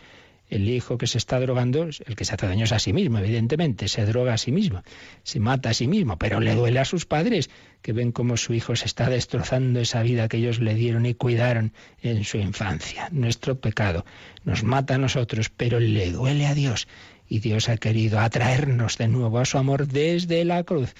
[0.50, 3.20] El hijo que se está drogando, el que se hace daño es a sí mismo,
[3.20, 4.84] evidentemente, se droga a sí mismo,
[5.24, 7.50] se mata a sí mismo, pero le duele a sus padres,
[7.82, 11.14] que ven cómo su hijo se está destrozando esa vida que ellos le dieron y
[11.14, 13.10] cuidaron en su infancia.
[13.12, 14.06] Nuestro pecado
[14.44, 16.88] nos mata a nosotros, pero le duele a Dios,
[17.28, 20.96] y Dios ha querido atraernos de nuevo a su amor desde la cruz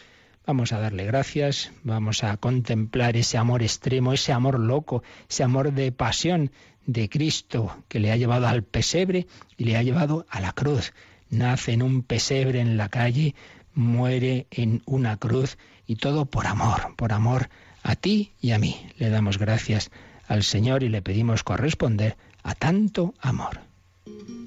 [0.50, 5.74] Vamos a darle gracias, vamos a contemplar ese amor extremo, ese amor loco, ese amor
[5.74, 6.52] de pasión
[6.92, 10.92] de Cristo que le ha llevado al pesebre y le ha llevado a la cruz.
[11.30, 13.36] Nace en un pesebre en la calle,
[13.76, 17.50] muere en una cruz y todo por amor, por amor
[17.84, 18.76] a ti y a mí.
[18.98, 19.92] Le damos gracias
[20.28, 23.62] al Señor y le pedimos corresponder a tanto amor.
[24.04, 24.40] Porque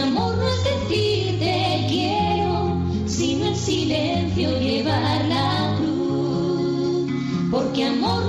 [0.00, 7.10] no es decir te quiero, sino en silencio llevar la cruz.
[7.50, 8.21] Porque amor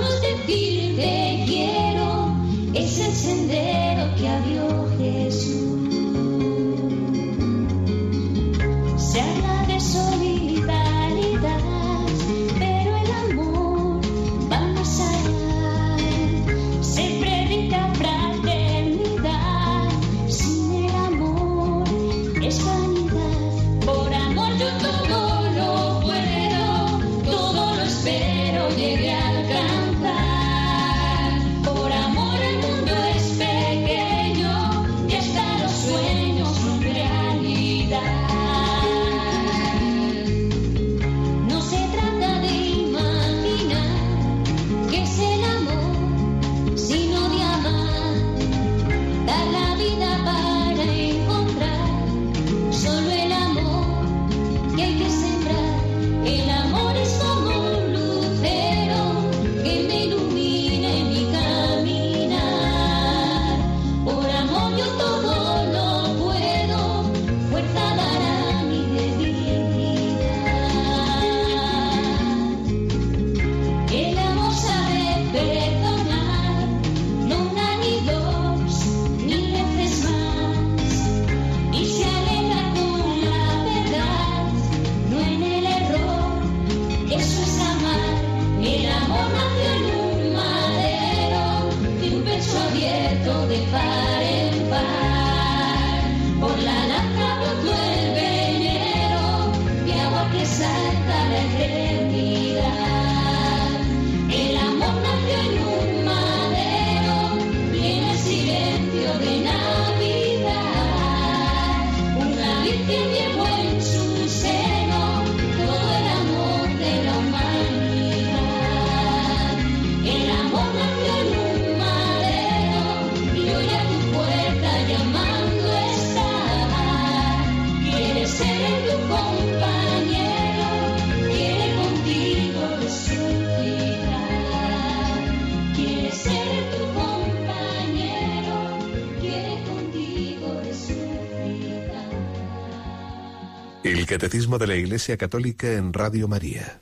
[144.58, 146.78] De la Iglesia Católica en Radio María.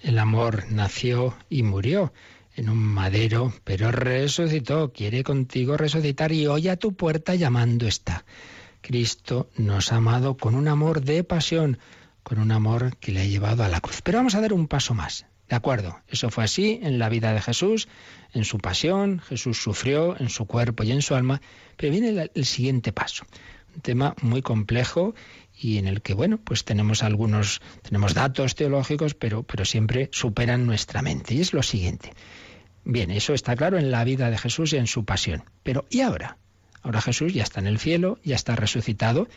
[0.00, 2.12] El amor nació y murió
[2.54, 8.24] en un madero, pero resucitó, quiere contigo resucitar y hoy a tu puerta llamando está.
[8.80, 11.78] Cristo nos ha amado con un amor de pasión,
[12.22, 14.02] con un amor que le ha llevado a la cruz.
[14.02, 15.26] Pero vamos a dar un paso más.
[15.48, 17.88] De acuerdo, eso fue así en la vida de Jesús,
[18.34, 21.40] en su pasión, Jesús sufrió en su cuerpo y en su alma,
[21.76, 23.24] pero viene el, el siguiente paso,
[23.74, 25.14] un tema muy complejo
[25.58, 30.66] y en el que, bueno, pues tenemos algunos, tenemos datos teológicos, pero, pero siempre superan
[30.66, 31.34] nuestra mente.
[31.34, 32.12] Y es lo siguiente.
[32.84, 35.44] Bien, eso está claro en la vida de Jesús y en su pasión.
[35.62, 36.36] Pero ¿y ahora?
[36.82, 39.28] Ahora Jesús ya está en el cielo, ya está resucitado.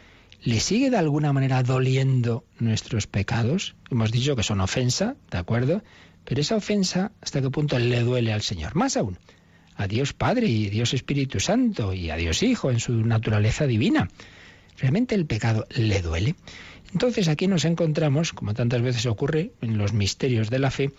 [0.43, 3.75] ¿Le sigue de alguna manera doliendo nuestros pecados?
[3.89, 5.83] Hemos dicho que son ofensa, ¿de acuerdo?
[6.25, 8.75] Pero esa ofensa, ¿hasta qué punto le duele al Señor?
[8.75, 9.17] Más aún,
[9.75, 14.09] a Dios Padre y Dios Espíritu Santo y a Dios Hijo en su naturaleza divina.
[14.79, 16.35] ¿Realmente el pecado le duele?
[16.93, 20.91] Entonces aquí nos encontramos, como tantas veces ocurre en los misterios de la fe,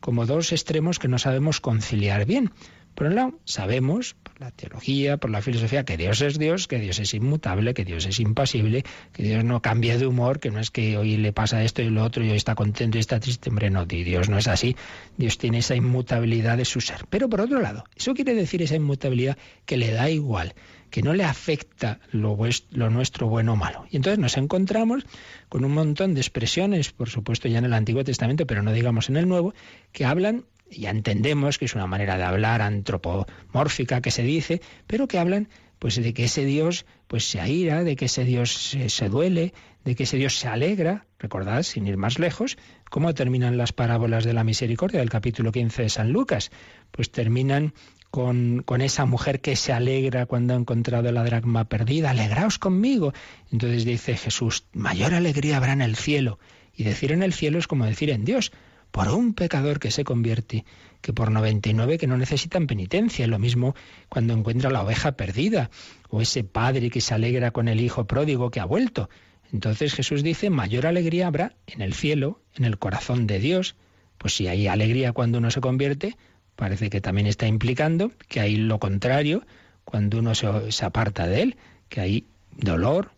[0.00, 2.50] como dos extremos que no sabemos conciliar bien.
[2.94, 6.80] Por un lado, sabemos, por la teología, por la filosofía, que Dios es Dios, que
[6.80, 8.82] Dios es inmutable, que Dios es impasible,
[9.12, 11.90] que Dios no cambia de humor, que no es que hoy le pasa esto y
[11.90, 13.50] lo otro y hoy está contento y está triste.
[13.50, 14.74] Hombre, no, Dios no es así.
[15.16, 17.04] Dios tiene esa inmutabilidad de su ser.
[17.08, 20.54] Pero por otro lado, eso quiere decir esa inmutabilidad que le da igual,
[20.90, 22.38] que no le afecta lo,
[22.70, 23.86] lo nuestro bueno o malo.
[23.90, 25.04] Y entonces nos encontramos
[25.48, 29.08] con un montón de expresiones, por supuesto ya en el Antiguo Testamento, pero no digamos
[29.08, 29.54] en el Nuevo,
[29.92, 35.08] que hablan ya entendemos que es una manera de hablar antropomórfica que se dice, pero
[35.08, 39.08] que hablan pues de que ese Dios pues se aira, de que ese Dios se,
[39.08, 41.06] duele, de que ese Dios se alegra.
[41.18, 42.58] Recordad, sin ir más lejos,
[42.90, 46.50] cómo terminan las parábolas de la misericordia del capítulo 15 de San Lucas.
[46.90, 47.74] Pues terminan
[48.10, 52.10] con, con, esa mujer que se alegra cuando ha encontrado la dracma perdida.
[52.10, 53.12] Alegraos conmigo.
[53.52, 56.38] Entonces dice Jesús, mayor alegría habrá en el cielo.
[56.74, 58.52] Y decir en el cielo es como decir en Dios
[58.90, 60.64] por un pecador que se convierte
[61.00, 63.26] que por 99 que no necesitan penitencia.
[63.26, 63.74] Lo mismo
[64.08, 65.70] cuando encuentra la oveja perdida
[66.08, 69.08] o ese padre que se alegra con el hijo pródigo que ha vuelto.
[69.52, 73.76] Entonces Jesús dice, mayor alegría habrá en el cielo, en el corazón de Dios.
[74.18, 76.16] Pues si hay alegría cuando uno se convierte,
[76.58, 79.46] parece que también está implicando que hay lo contrario
[79.84, 81.56] cuando uno se, aparta de él,
[81.88, 83.12] que hay dolor,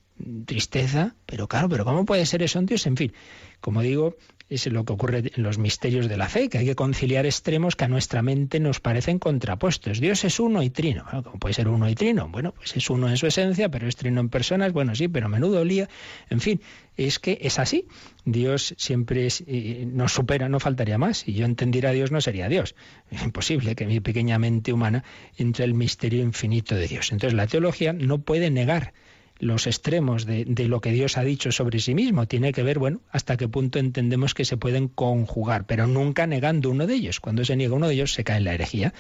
[0.45, 2.87] tristeza, pero claro, pero ¿cómo puede ser eso en Dios?
[2.87, 3.13] En fin,
[3.61, 4.17] como digo,
[4.51, 7.77] es lo que ocurre en los misterios de la fe, que hay que conciliar extremos
[7.77, 10.01] que a nuestra mente nos parecen contrapuestos.
[10.01, 11.05] Dios es uno y trino.
[11.23, 12.29] ¿Cómo puede ser uno y trino?
[12.29, 14.73] Bueno, pues es uno en su esencia, pero es trino en personas.
[14.73, 15.89] Bueno, sí, pero menudo lía.
[16.31, 16.61] En fin,
[16.97, 17.87] es que es así.
[18.25, 21.19] Dios siempre es, nos supera, no faltaría más.
[21.19, 22.75] Si yo entendiera a Dios, no sería Dios.
[23.13, 25.05] Es imposible que mi pequeña mente humana
[25.37, 27.13] entre el misterio infinito de Dios.
[27.13, 28.95] Entonces la teología no puede negar
[29.41, 32.27] los extremos de, lo que Dios ha dicho sobre sí mismo.
[32.27, 36.71] Tiene que ver, bueno, hasta qué punto entendemos que se pueden conjugar, pero nunca negando
[36.71, 37.21] uno de ellos.
[37.21, 38.95] Cuando se niega uno de ellos, se cae en la herejía.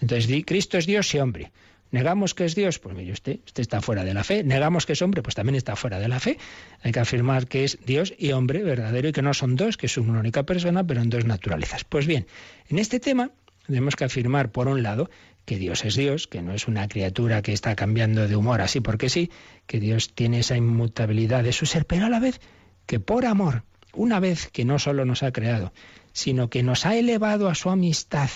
[0.00, 1.50] Entonces, Cristo es Dios y hombre.
[1.90, 2.78] ¿Negamos que es Dios?
[2.78, 4.42] Pues mire usted, usted está fuera de la fe.
[4.42, 5.22] ¿Negamos que es hombre?
[5.22, 6.36] Pues también está fuera de la fe.
[6.82, 9.86] Hay que afirmar que es Dios y hombre verdadero y que no son dos, que
[9.86, 11.84] es una única persona, pero en dos naturalezas.
[11.84, 12.26] Pues bien,
[12.68, 13.30] en este tema
[13.66, 15.10] tenemos que afirmar, por un lado,
[15.46, 18.80] que Dios es Dios, que no es una criatura que está cambiando de humor así
[18.80, 19.30] porque sí,
[19.66, 22.40] que Dios tiene esa inmutabilidad de su ser, pero a la vez
[22.84, 23.62] que por amor,
[23.94, 25.72] una vez que no solo nos ha creado,
[26.12, 28.28] sino que nos ha elevado a su amistad,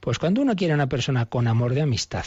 [0.00, 2.24] pues cuando uno quiere a una persona con amor de amistad,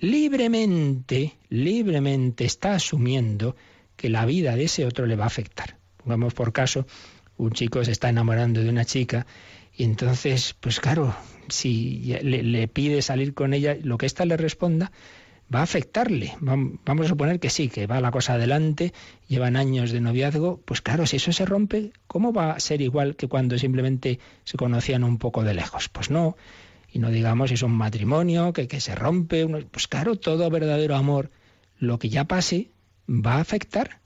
[0.00, 3.54] libremente, libremente está asumiendo
[3.96, 5.78] que la vida de ese otro le va a afectar.
[5.98, 6.86] Pongamos por caso,
[7.36, 9.26] un chico se está enamorando de una chica
[9.76, 11.14] y entonces, pues claro,
[11.48, 14.92] si le, pide salir con ella, lo que ésta le responda
[15.54, 16.34] va a afectarle.
[16.40, 18.92] Vamos a suponer que sí, que va la cosa adelante,
[19.28, 23.16] llevan años de noviazgo, pues claro, si eso se rompe, ¿cómo va a ser igual
[23.16, 25.88] que cuando simplemente se conocían un poco de lejos?
[25.88, 26.36] Pues no,
[26.92, 30.96] y no digamos si es un matrimonio, que, que se rompe, pues claro, todo verdadero
[30.96, 31.30] amor,
[31.78, 32.70] lo que ya pase,
[33.08, 34.00] va a afectar.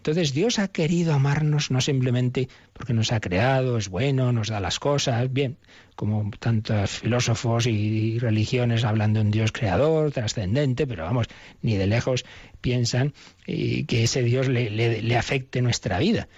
[0.00, 4.58] Entonces Dios ha querido amarnos no simplemente porque nos ha creado, es bueno, nos da
[4.58, 5.58] las cosas, bien,
[5.94, 11.26] como tantos filósofos y religiones hablan de un Dios creador, trascendente, pero vamos,
[11.60, 12.24] ni de lejos
[12.62, 13.12] piensan
[13.46, 16.28] eh, que ese Dios le, le afecte nuestra vida.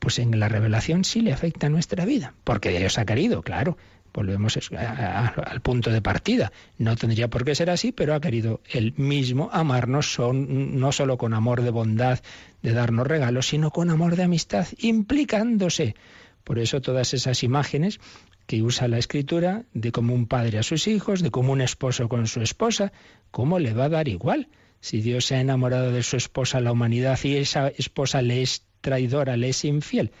[0.00, 3.76] Pues en la revelación sí le afecta nuestra vida, porque Dios ha querido, claro,
[4.14, 6.52] volvemos al punto de partida.
[6.78, 11.18] No tendría por qué ser así, pero ha querido él mismo amarnos son, no solo
[11.18, 12.20] con amor de bondad,
[12.62, 15.96] de darnos regalos, sino con amor de amistad, implicándose.
[16.44, 17.98] Por eso todas esas imágenes
[18.46, 22.08] que usa la escritura de como un padre a sus hijos, de como un esposo
[22.08, 22.92] con su esposa,
[23.30, 24.48] ¿cómo le va a dar igual?
[24.80, 28.64] Si Dios se ha enamorado de su esposa, la humanidad, y esa esposa le es
[28.82, 30.12] traidora, le es infiel,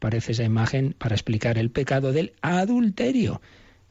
[0.00, 3.42] aparece esa imagen para explicar el pecado del adulterio.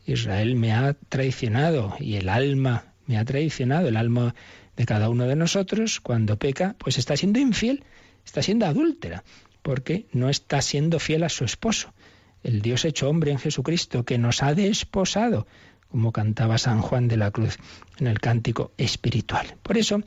[0.07, 4.33] Israel me ha traicionado y el alma me ha traicionado, el alma
[4.75, 7.83] de cada uno de nosotros cuando peca, pues está siendo infiel,
[8.25, 9.23] está siendo adúltera,
[9.61, 11.93] porque no está siendo fiel a su esposo,
[12.41, 15.45] el Dios hecho hombre en Jesucristo, que nos ha desposado,
[15.89, 17.59] como cantaba San Juan de la Cruz
[17.99, 19.57] en el cántico espiritual.
[19.61, 20.01] Por eso,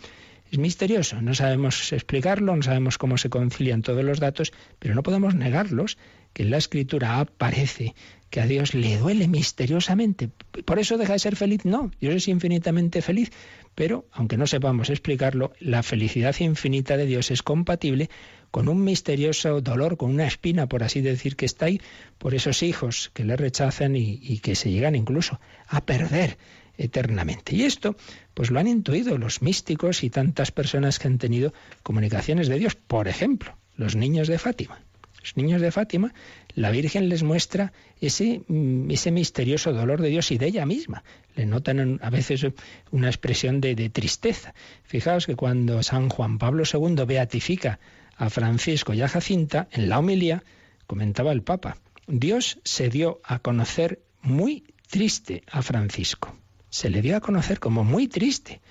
[0.53, 5.03] es misterioso, no sabemos explicarlo, no sabemos cómo se concilian todos los datos, pero no
[5.03, 5.97] podemos negarlos,
[6.35, 7.95] que en la escritura aparece
[8.29, 10.29] que a Dios le duele misteriosamente.
[10.67, 11.65] ¿Por eso deja de ser feliz?
[11.65, 13.31] No, Dios es infinitamente feliz.
[13.75, 18.11] Pero, aunque no sepamos explicarlo, la felicidad infinita de Dios es compatible
[18.51, 21.81] con un misterioso dolor, con una espina, por así decir, que está ahí
[22.19, 26.37] por esos hijos que le rechazan y, y que se llegan incluso a perder
[26.77, 27.55] eternamente.
[27.55, 27.97] Y esto,
[28.35, 31.53] pues lo han intuido los místicos y tantas personas que han tenido
[31.83, 32.75] comunicaciones de Dios.
[32.75, 34.81] Por ejemplo, los niños de Fátima.
[35.23, 36.13] Los niños de Fátima,
[36.55, 41.05] la Virgen les muestra ese, mm, ese misterioso dolor de Dios y de ella misma.
[41.37, 42.45] Le notan a veces
[42.91, 44.53] una expresión de, de tristeza.
[44.83, 47.79] Fijaos que cuando San Juan Pablo II beatifica
[48.17, 50.43] a Francisco y a Jacinta, en la homilía
[50.89, 56.37] comentaba el Papa, Dios se dio a conocer muy triste a Francisco.
[56.73, 58.63] Se le dio a conocer como muy triste.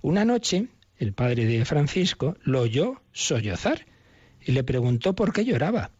[0.00, 3.84] Una noche, el padre de Francisco lo oyó sollozar
[4.40, 5.90] y le preguntó por qué lloraba.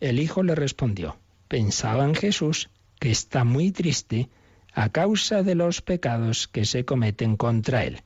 [0.00, 4.30] El hijo le respondió, pensaba en Jesús, que está muy triste
[4.72, 8.00] a causa de los pecados que se cometen contra él.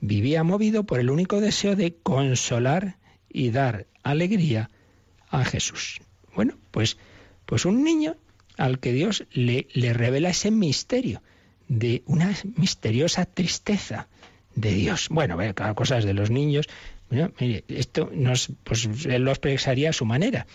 [0.00, 2.98] Vivía movido por el único deseo de consolar
[3.28, 4.70] y dar alegría
[5.28, 6.00] a Jesús.
[6.36, 6.98] Bueno, pues,
[7.46, 8.14] pues un niño
[8.56, 11.20] al que Dios le, le revela ese misterio
[11.78, 14.08] de una misteriosa tristeza
[14.54, 15.08] de Dios.
[15.08, 16.68] Bueno, cada cosas de los niños.
[17.10, 20.46] mire, esto nos, pues él lo expresaría a su manera,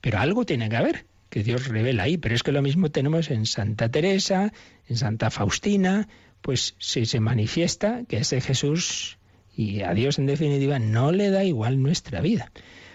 [0.00, 2.16] pero algo tiene que haber que Dios revela ahí.
[2.16, 4.52] Pero es que lo mismo tenemos en Santa Teresa,
[4.88, 6.08] en Santa Faustina,
[6.40, 9.18] pues si se manifiesta que ese Jesús
[9.54, 12.50] y a Dios en definitiva no le da igual nuestra vida.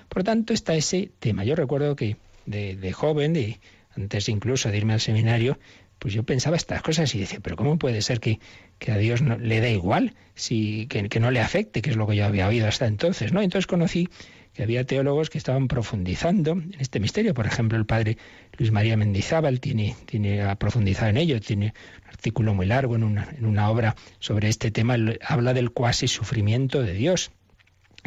[0.10, 1.44] Por tanto, está ese tema.
[1.44, 2.18] Yo recuerdo que
[2.48, 3.60] de, de joven, de,
[3.96, 5.60] antes incluso de irme al seminario,
[6.08, 8.40] pues yo pensaba estas cosas y decía, pero ¿cómo puede ser que,
[8.80, 12.08] que a Dios no, le dé igual, si, que, no le afecte, que es lo
[12.08, 13.34] que yo había oído hasta entonces?
[13.34, 13.42] ¿no?
[13.42, 14.08] Entonces conocí
[14.54, 17.34] que había teólogos que estaban profundizando en este misterio.
[17.34, 18.18] Por ejemplo, el padre
[18.58, 23.04] Luis María Mendizábal tiene, tiene ha profundizado en ello, tiene un artículo muy largo en
[23.04, 24.96] una, en una obra sobre este tema,
[25.28, 27.32] habla del cuasi sufrimiento de Dios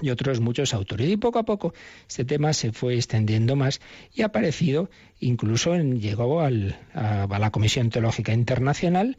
[0.03, 1.09] y otros muchos autores.
[1.09, 1.75] Y poco a poco
[2.09, 3.81] este tema se fue extendiendo más
[4.15, 4.91] y ha aparecido,
[5.21, 9.17] incluso en, llegó al, a, la Comisión Teológica Internacional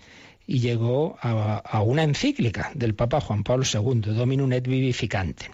[0.47, 5.45] y llegó a, a, una encíclica del Papa Juan Pablo II, Dominum et Vivificante.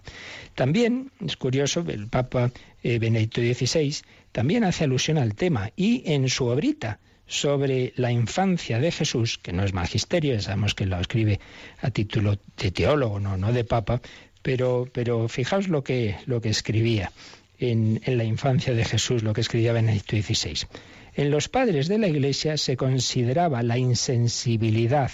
[0.55, 2.51] También, es curioso, el Papa
[2.82, 3.95] eh, Benedicto XVI
[4.32, 9.51] también hace alusión al tema y en su obrita sobre la infancia de Jesús, que
[9.51, 11.39] no es magisterio, sabemos que lo escribe
[11.82, 14.01] a título de teólogo, no, no de papa,
[14.47, 17.11] pero, pero fijaos lo que, lo que escribía
[17.59, 20.69] en, en la infancia de Jesús, lo que escribía Benedicto XVI.
[21.15, 25.11] En los padres de la Iglesia se consideraba la insensibilidad,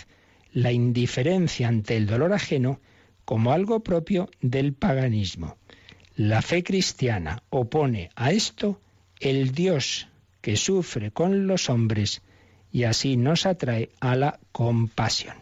[0.52, 2.80] la indiferencia ante el dolor ajeno
[3.26, 5.58] como algo propio del paganismo.
[6.16, 8.80] La fe cristiana opone a esto
[9.20, 10.10] el Dios
[10.42, 12.22] que sufre con los hombres
[12.72, 15.38] y así nos atrae a la compasión.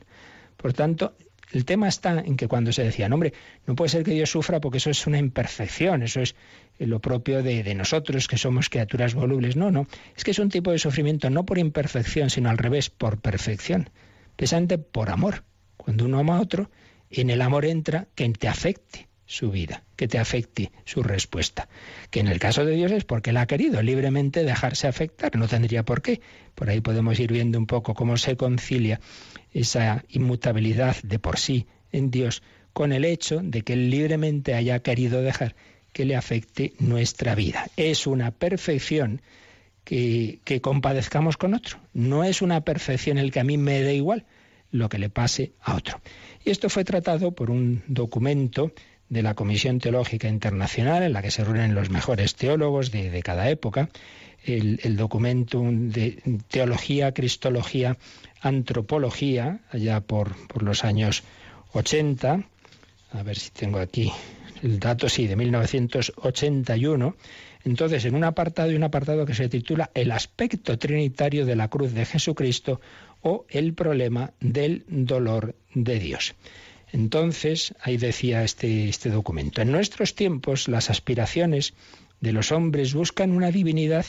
[0.56, 1.14] Por tanto,
[1.52, 3.34] el tema está en que cuando se decía, hombre,
[3.68, 6.36] no puede ser que Dios sufra porque eso es una imperfección, eso es
[6.80, 9.56] lo propio de, de, nosotros, que somos criaturas volubles.
[9.56, 12.90] No, no, es que es un tipo de sufrimiento no por imperfección, sino al revés,
[12.90, 13.90] por perfección,
[14.36, 15.44] precisamente por amor.
[15.78, 16.72] Cuando uno ama a otro,
[17.10, 21.70] en el amor entra que te afecte su vida, que te afecte su respuesta.
[22.10, 25.48] Que en el caso de Dios es porque Él ha querido libremente dejarse afectar, no
[25.48, 26.20] tendría por qué.
[26.54, 29.00] Por ahí podemos ir viendo un poco cómo se concilia
[29.54, 34.80] esa inmutabilidad de por sí en Dios con el hecho de que Él libremente haya
[34.80, 35.56] querido dejar
[35.94, 37.68] que le afecte nuestra vida.
[37.78, 39.22] Es una perfección
[39.86, 41.80] que, que compadezcamos con otro.
[41.94, 44.26] No es una perfección el que a mí me dé igual
[44.72, 46.02] lo que le pase a otro.
[46.44, 48.74] Y esto fue tratado por un documento
[49.12, 53.22] de la Comisión Teológica Internacional, en la que se reúnen los mejores teólogos de, de
[53.22, 53.90] cada época,
[54.46, 57.98] el, documento de Teología, Cristología,
[58.40, 61.24] Antropología, allá por, por los años
[61.74, 62.46] 80,
[63.12, 64.10] a ver si tengo aquí
[64.64, 67.16] el dato, sí, de 1981.
[67.66, 71.68] Entonces, en un apartado y un apartado que se titula El aspecto trinitario de la
[71.68, 72.80] cruz de Jesucristo
[73.22, 76.34] o el problema del dolor de Dios.
[76.92, 81.74] Entonces, ahí decía este, este documento, en nuestros tiempos las aspiraciones
[82.20, 84.06] de los hombres buscan una divinidad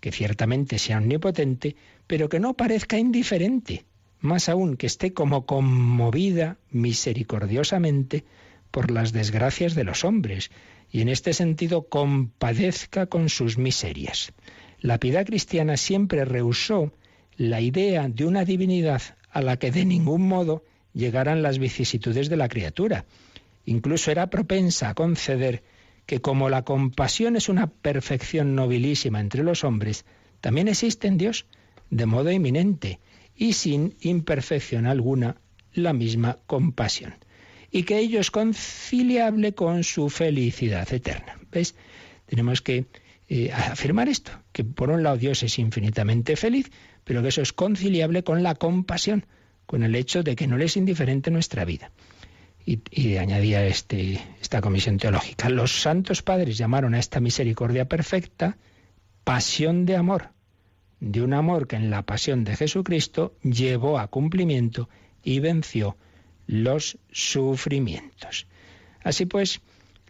[0.00, 1.76] que ciertamente sea omnipotente,
[2.06, 3.84] pero que no parezca indiferente,
[4.20, 8.24] más aún que esté como conmovida misericordiosamente
[8.70, 10.50] por las desgracias de los hombres,
[10.90, 14.32] y en este sentido compadezca con sus miserias.
[14.80, 16.92] La piedad cristiana siempre rehusó
[17.36, 20.64] la idea de una divinidad a la que de ningún modo
[20.94, 23.04] llegaran las vicisitudes de la criatura.
[23.64, 25.62] Incluso era propensa a conceder
[26.06, 30.04] que como la compasión es una perfección nobilísima entre los hombres,
[30.40, 31.46] también existe en Dios
[31.90, 32.98] de modo eminente
[33.36, 35.36] y sin imperfección alguna
[35.72, 37.14] la misma compasión.
[37.70, 41.38] Y que ello es conciliable con su felicidad eterna.
[41.50, 41.74] ¿Ves?
[42.26, 42.86] Tenemos que
[43.28, 46.70] eh, afirmar esto, que por un lado Dios es infinitamente feliz,
[47.04, 49.24] pero que eso es conciliable con la compasión,
[49.66, 51.90] con el hecho de que no le es indiferente nuestra vida.
[52.64, 58.56] Y, añadía este, esta comisión teológica, los santos padres llamaron a esta misericordia perfecta
[59.24, 60.30] pasión de amor,
[61.00, 64.88] de un amor que en la pasión de Jesucristo llevó a cumplimiento
[65.24, 65.96] y venció
[66.46, 68.46] los sufrimientos.
[69.02, 69.60] Así pues,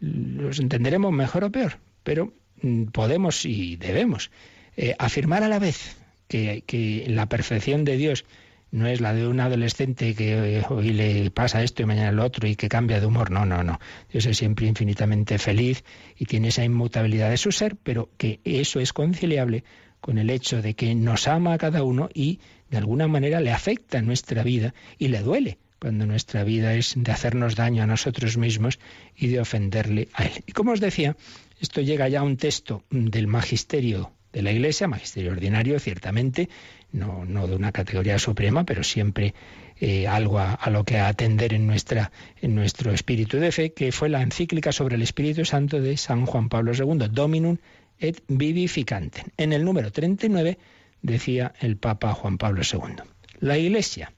[0.00, 4.30] los entenderemos mejor o peor, pero mm, podemos y debemos
[4.76, 5.96] eh, afirmar a la vez
[6.28, 8.24] que, que la perfección de Dios
[8.72, 12.24] no es la de un adolescente que eh, hoy le pasa esto y mañana lo
[12.24, 13.30] otro y que cambia de humor.
[13.30, 13.78] No, no, no.
[14.10, 15.84] Dios es siempre infinitamente feliz
[16.18, 19.62] y tiene esa inmutabilidad de su ser, pero que eso es conciliable
[20.00, 23.52] con el hecho de que nos ama a cada uno y de alguna manera le
[23.52, 28.38] afecta nuestra vida y le duele cuando nuestra vida es de hacernos daño a nosotros
[28.38, 28.78] mismos
[29.14, 30.44] y de ofenderle a Él.
[30.46, 31.16] Y como os decía,
[31.60, 36.49] esto llega ya a un texto del magisterio de la Iglesia, magisterio ordinario, ciertamente,
[36.93, 39.35] no, no de una categoría suprema, pero siempre
[39.80, 44.09] eh, algo a, lo que atender en, nuestra, en nuestro espíritu de fe, que fue
[44.09, 47.59] la encíclica sobre el Espíritu Santo de San Juan Pablo II, Dominum
[47.99, 49.26] et Vivificantem.
[49.37, 50.59] En el número 39
[51.03, 53.03] decía el Papa Juan Pablo II,
[53.41, 54.12] la Iglesia,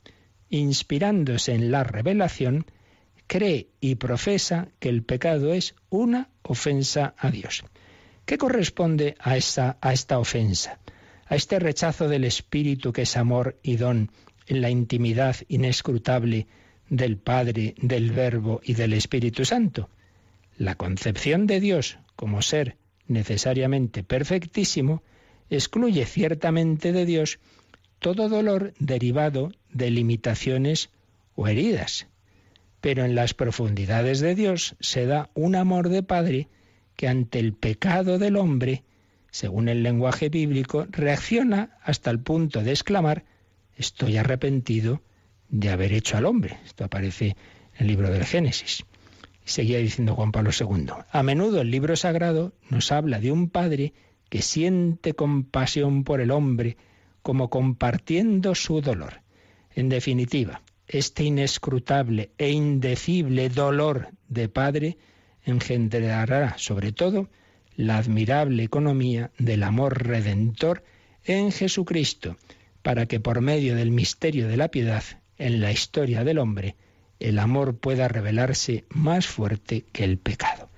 [0.50, 2.66] inspirándose en la revelación,
[3.26, 7.64] cree y profesa que el pecado es una ofensa a Dios
[8.24, 10.78] ¿Qué corresponde a esta, a esta ofensa?
[11.26, 14.10] A este rechazo del Espíritu que es amor y don
[14.46, 16.46] en la intimidad inescrutable
[16.88, 19.90] del Padre, del Verbo y del Espíritu Santo.
[20.56, 22.76] La concepción de Dios como ser
[23.08, 25.02] necesariamente perfectísimo
[25.50, 27.38] excluye ciertamente de Dios
[27.98, 30.90] todo dolor derivado de limitaciones
[31.34, 32.06] o heridas.
[32.80, 36.48] Pero en las profundidades de Dios se da un amor de Padre
[36.96, 38.84] que ante el pecado del hombre,
[39.30, 43.24] según el lenguaje bíblico, reacciona hasta el punto de exclamar,
[43.76, 45.02] estoy arrepentido
[45.48, 46.58] de haber hecho al hombre.
[46.64, 47.36] Esto aparece
[47.74, 48.84] en el libro del Génesis.
[49.44, 53.92] Seguía diciendo Juan Pablo II, a menudo el libro sagrado nos habla de un padre
[54.30, 56.76] que siente compasión por el hombre,
[57.22, 59.22] como compartiendo su dolor.
[59.74, 64.98] En definitiva, este inescrutable e indecible dolor de padre
[65.44, 67.28] engendrará sobre todo
[67.76, 70.84] la admirable economía del amor redentor
[71.24, 72.36] en Jesucristo,
[72.82, 75.02] para que por medio del misterio de la piedad
[75.38, 76.76] en la historia del hombre,
[77.18, 80.68] el amor pueda revelarse más fuerte que el pecado.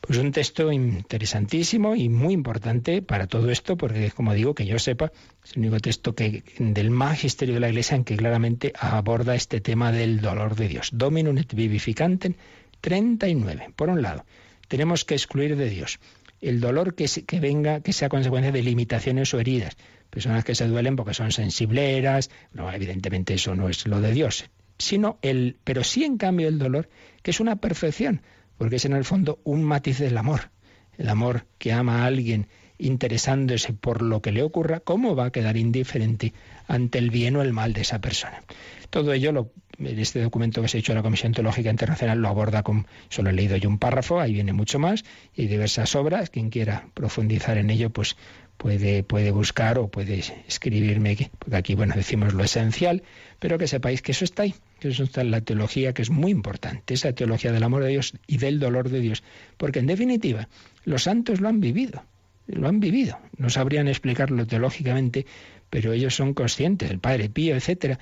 [0.00, 4.78] Pues un texto interesantísimo y muy importante para todo esto, porque como digo, que yo
[4.78, 5.12] sepa,
[5.44, 9.60] es el único texto que, del magisterio de la Iglesia en que claramente aborda este
[9.60, 10.90] tema del dolor de Dios.
[10.92, 12.34] Dominum et vivificantem
[12.80, 13.72] 39.
[13.76, 14.24] Por un lado,
[14.68, 15.98] tenemos que excluir de Dios
[16.40, 19.76] el dolor que, que venga, que sea consecuencia de limitaciones o heridas.
[20.10, 24.48] Personas que se duelen porque son sensibleras, no, evidentemente eso no es lo de Dios,
[24.78, 26.88] sino el, pero sí en cambio el dolor,
[27.22, 28.22] que es una perfección,
[28.56, 30.50] porque es en el fondo un matiz del amor.
[30.96, 32.48] El amor que ama a alguien
[32.78, 36.32] interesándose por lo que le ocurra, ¿cómo va a quedar indiferente
[36.66, 38.42] ante el bien o el mal de esa persona?
[38.90, 42.28] Todo ello lo en este documento que se ha hecho la Comisión Teológica Internacional lo
[42.28, 45.04] aborda con, solo he leído yo un párrafo, ahí viene mucho más,
[45.34, 48.16] y diversas obras, quien quiera profundizar en ello, pues
[48.56, 53.02] puede, puede buscar o puede escribirme, porque aquí, bueno, decimos lo esencial,
[53.38, 56.10] pero que sepáis que eso está ahí, que eso está en la teología, que es
[56.10, 59.22] muy importante, esa teología del amor de Dios y del dolor de Dios,
[59.56, 60.48] porque en definitiva,
[60.84, 62.02] los santos lo han vivido,
[62.48, 65.26] lo han vivido, no sabrían explicarlo teológicamente,
[65.70, 67.98] pero ellos son conscientes, el Padre Pío, etcétera,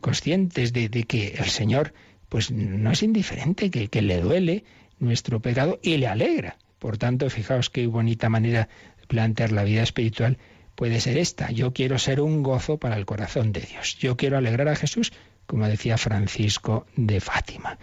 [0.00, 1.92] conscientes de, que el Señor
[2.28, 4.64] pues no es indiferente, que, que le duele
[4.98, 6.56] nuestro pecado y le alegra.
[6.78, 8.68] Por tanto, fijaos qué bonita manera
[9.00, 10.38] de plantear la vida espiritual
[10.74, 11.50] puede ser esta.
[11.50, 13.98] Yo quiero ser un gozo para el corazón de Dios.
[13.98, 15.12] Yo quiero alegrar a Jesús,
[15.46, 17.78] como decía Francisco de Fátima.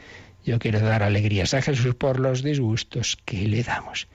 [0.45, 4.07] Yo quiero dar alegrías a Jesús por los disgustos que le damos.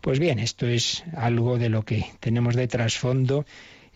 [0.00, 3.44] Pues bien, esto es algo de lo que tenemos de trasfondo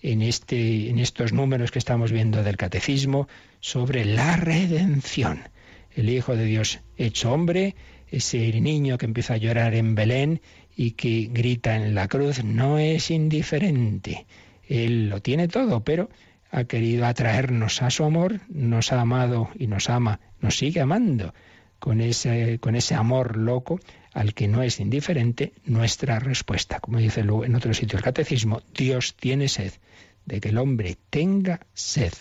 [0.03, 3.27] en, este, en estos números que estamos viendo del catecismo
[3.61, 5.49] sobre la redención.
[5.97, 7.75] El Hijo de Dios hecho hombre,
[8.11, 10.43] ese niño que empieza a llorar en Belén
[10.77, 14.27] y que grita en la cruz, no es indiferente.
[14.69, 16.11] Él lo tiene todo, pero
[16.51, 21.33] ha querido atraernos a su amor, nos ha amado y nos ama, nos sigue amando
[21.79, 23.81] con ese, con ese amor loco
[24.15, 26.81] al que no es indiferente nuestra respuesta.
[26.81, 29.73] Como dice en otro sitio el catecismo, Dios tiene sed
[30.25, 32.13] de que el hombre tenga sed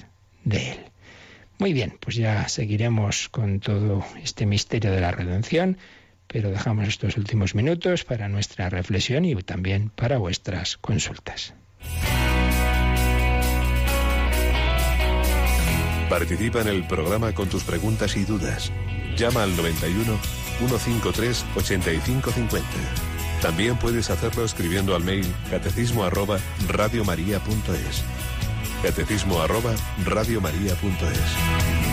[0.43, 0.79] de él.
[1.59, 5.77] Muy bien, pues ya seguiremos con todo este misterio de la redención,
[6.27, 11.53] pero dejamos estos últimos minutos para nuestra reflexión y también para vuestras consultas.
[16.09, 18.71] Participa en el programa con tus preguntas y dudas.
[19.15, 20.17] Llama al 91
[20.59, 22.67] 153 8550.
[23.41, 26.39] También puedes hacerlo escribiendo al mail catecismo arroba
[26.69, 28.03] radiomaria.es.
[28.81, 29.73] Catecismo arroba
[30.05, 31.92] radiomaria.es.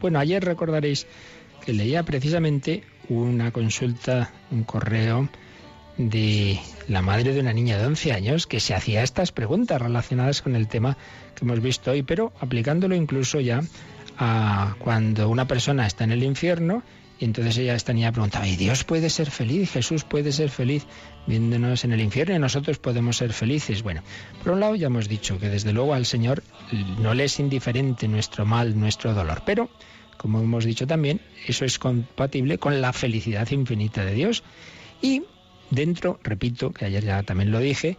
[0.00, 1.06] Bueno, ayer recordaréis
[1.64, 5.28] que leía precisamente una consulta, un correo
[5.96, 10.42] de la madre de una niña de 11 años que se hacía estas preguntas relacionadas
[10.42, 10.96] con el tema
[11.34, 13.62] que hemos visto hoy, pero aplicándolo incluso ya
[14.16, 16.82] a cuando una persona está en el infierno
[17.18, 19.72] y entonces ella, esta niña preguntaba, ¿y Dios puede ser feliz?
[19.72, 20.86] ¿Jesús puede ser feliz
[21.28, 23.82] viéndonos en el infierno y nosotros podemos ser felices?
[23.82, 24.02] Bueno,
[24.42, 26.42] por un lado ya hemos dicho que desde luego al Señor
[26.98, 29.70] no le es indiferente nuestro mal, nuestro dolor, pero
[30.18, 34.42] como hemos dicho también, eso es compatible con la felicidad infinita de Dios.
[35.00, 35.22] Y
[35.70, 37.96] dentro, repito, que ayer ya también lo dije,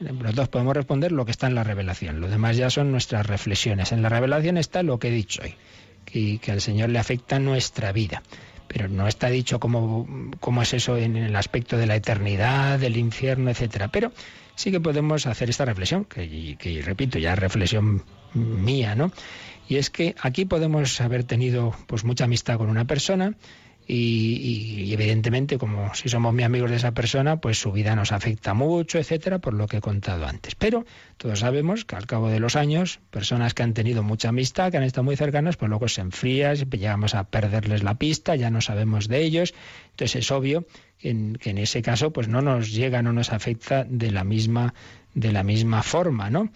[0.00, 2.20] nosotros podemos responder lo que está en la revelación.
[2.20, 3.92] Lo demás ya son nuestras reflexiones.
[3.92, 5.54] En la revelación está lo que he dicho hoy,
[6.06, 8.22] que, que al Señor le afecta nuestra vida
[8.68, 10.06] pero no está dicho cómo,
[10.40, 13.88] cómo es eso en el aspecto de la eternidad, del infierno, etcétera.
[13.88, 14.12] Pero
[14.54, 18.04] sí que podemos hacer esta reflexión, que, repito, ya reflexión
[18.34, 19.10] mía, ¿no?
[19.68, 23.34] Y es que aquí podemos haber tenido pues mucha amistad con una persona,
[23.90, 28.52] y, evidentemente, como si somos muy amigos de esa persona, pues su vida nos afecta
[28.52, 30.54] mucho, etcétera, por lo que he contado antes.
[30.56, 30.84] Pero
[31.16, 34.76] todos sabemos que al cabo de los años, personas que han tenido mucha amistad, que
[34.76, 38.60] han estado muy cercanas, pues luego se enfrían, llegamos a perderles la pista, ya no
[38.60, 39.54] sabemos de ellos.
[39.92, 40.66] Entonces es obvio
[40.98, 44.74] que en, ese caso, pues no nos llega, no nos afecta de la misma,
[45.14, 46.52] de la misma forma, ¿no?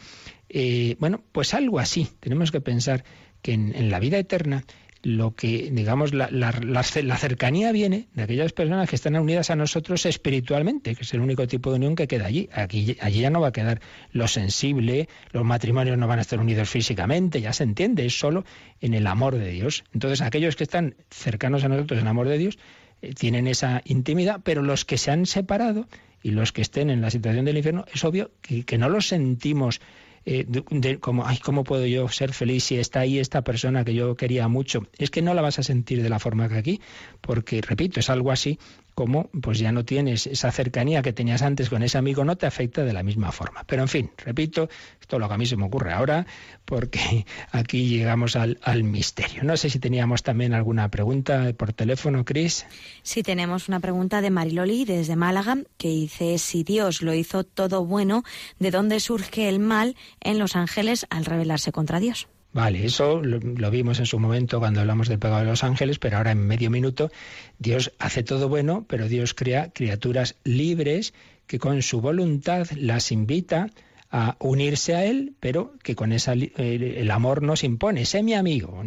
[0.51, 2.09] Eh, bueno, pues algo así.
[2.21, 3.05] Tenemos que pensar
[3.41, 4.65] que en la vida eterna
[5.03, 10.07] lo que, digamos, la, la, cercanía viene de aquellas personas que están unidas a nosotros
[10.07, 12.49] espiritualmente, que es el único tipo de unión que queda allí.
[12.53, 13.81] Aquí, allí ya no va a quedar
[14.13, 18.45] lo sensible, los matrimonios no van a estar unidos físicamente, ya se entiende, es solo
[18.81, 19.85] en el amor de Dios.
[19.93, 22.59] Entonces, aquellos que están cercanos a nosotros en el amor de Dios
[23.03, 25.89] eh, tienen esa intimidad, pero los que se han separado
[26.23, 29.09] y los que estén en la situación del infierno, es obvio que, que no los
[29.09, 29.81] sentimos
[30.25, 33.95] eh, de, como, ay, ¿cómo puedo yo ser feliz si está ahí esta persona que
[33.95, 34.87] yo quería mucho?
[34.99, 36.81] Es que no la vas a sentir de la forma que aquí,
[37.21, 38.59] porque, repito, es algo así
[38.95, 42.47] como pues ya no tienes esa cercanía que tenías antes con ese amigo, no te
[42.47, 43.65] afecta de la misma forma.
[43.67, 44.69] Pero en fin, repito,
[45.01, 46.27] esto es lo que a mí se me ocurre ahora,
[46.65, 49.43] porque aquí llegamos al, al misterio.
[49.45, 52.67] No sé si teníamos también alguna pregunta por teléfono, Cris.
[53.03, 57.85] Sí, tenemos una pregunta de Mariloli desde Málaga, que dice, si Dios lo hizo todo
[57.85, 58.23] bueno,
[58.59, 62.29] ¿de dónde surge el mal en los ángeles al rebelarse contra Dios?
[62.53, 66.19] Vale, eso lo, vimos en su momento cuando hablamos del pecado de los ángeles, pero
[66.19, 67.11] ahora en medio minuto
[67.59, 71.15] Dios hace todo bueno, pero Dios crea criaturas libres
[71.47, 73.71] que con su voluntad las invita
[74.11, 78.85] a unirse a Él, pero que con esa, el, amor nos impone, sé mi amigo.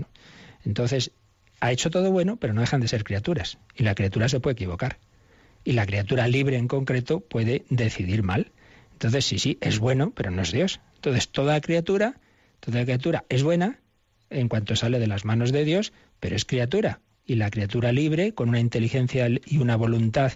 [0.64, 1.12] Entonces,
[1.60, 3.58] ha hecho todo bueno, pero no dejan de ser criaturas.
[3.76, 5.00] Y la criatura se puede equivocar.
[5.64, 8.52] Y la criatura libre en concreto puede decidir mal.
[8.92, 10.80] Entonces, sí, sí, es bueno, pero no es Dios.
[10.98, 12.20] Entonces, toda criatura
[12.66, 13.80] Toda criatura es buena
[14.32, 17.00] en cuanto sale de las manos de Dios, pero es criatura.
[17.24, 20.34] Y la criatura libre, con una inteligencia y una voluntad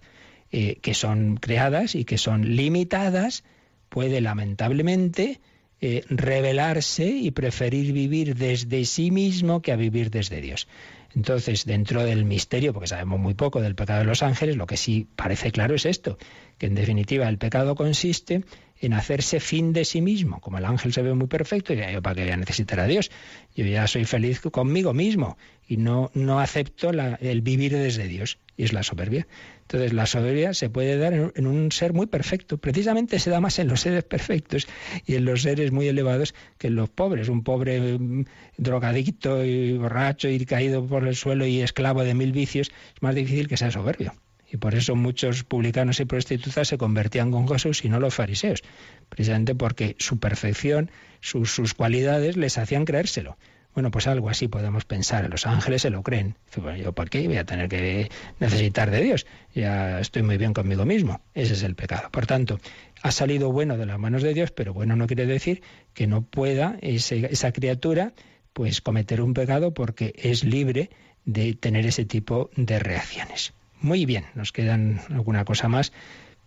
[0.51, 3.43] eh, que son creadas y que son limitadas,
[3.89, 5.41] puede lamentablemente
[5.81, 10.67] eh, rebelarse y preferir vivir desde sí mismo que a vivir desde Dios.
[11.15, 14.77] Entonces, dentro del misterio, porque sabemos muy poco del pecado de los ángeles, lo que
[14.77, 16.19] sí parece claro es esto,
[16.59, 18.43] que en definitiva el pecado consiste
[18.81, 20.39] en hacerse fin de sí mismo.
[20.39, 22.87] Como el ángel se ve muy perfecto, y yo para qué voy a necesitar a
[22.87, 23.11] Dios.
[23.55, 28.39] Yo ya soy feliz conmigo mismo y no, no acepto el vivir desde Dios.
[28.55, 29.27] Y es la soberbia.
[29.61, 32.57] Entonces la soberbia se puede dar en, un ser muy perfecto.
[32.57, 34.67] Precisamente se da más en los seres perfectos
[35.05, 37.29] y en los seres muy elevados que en los pobres.
[37.29, 38.25] Un pobre mm,
[38.57, 43.15] drogadicto y borracho y caído por el suelo y esclavo de mil vicios es más
[43.15, 44.13] difícil que sea soberbio.
[44.51, 48.63] Y por eso muchos publicanos y prostitutas se convertían con Jesús y no los fariseos,
[49.07, 50.89] precisamente porque su perfección,
[51.19, 53.37] sus, cualidades les hacían creérselo.
[53.75, 55.29] Bueno, pues algo así podemos pensar.
[55.29, 56.35] Los ángeles se lo creen.
[56.57, 59.27] Bueno, yo por qué voy a tener que necesitar de Dios.
[59.53, 61.21] Ya estoy muy bien conmigo mismo.
[61.35, 62.09] Ese es el pecado.
[62.11, 62.59] Por tanto,
[63.03, 65.61] ha salido bueno de las manos de Dios, pero bueno no quiere decir
[65.93, 68.13] que no pueda esa criatura
[68.53, 70.89] pues cometer un pecado porque es libre
[71.25, 73.53] de tener ese tipo de reacciones.
[73.81, 75.93] Muy bien, nos quedan alguna cosa más,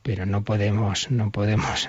[0.02, 1.88] pero no podemos, no podemos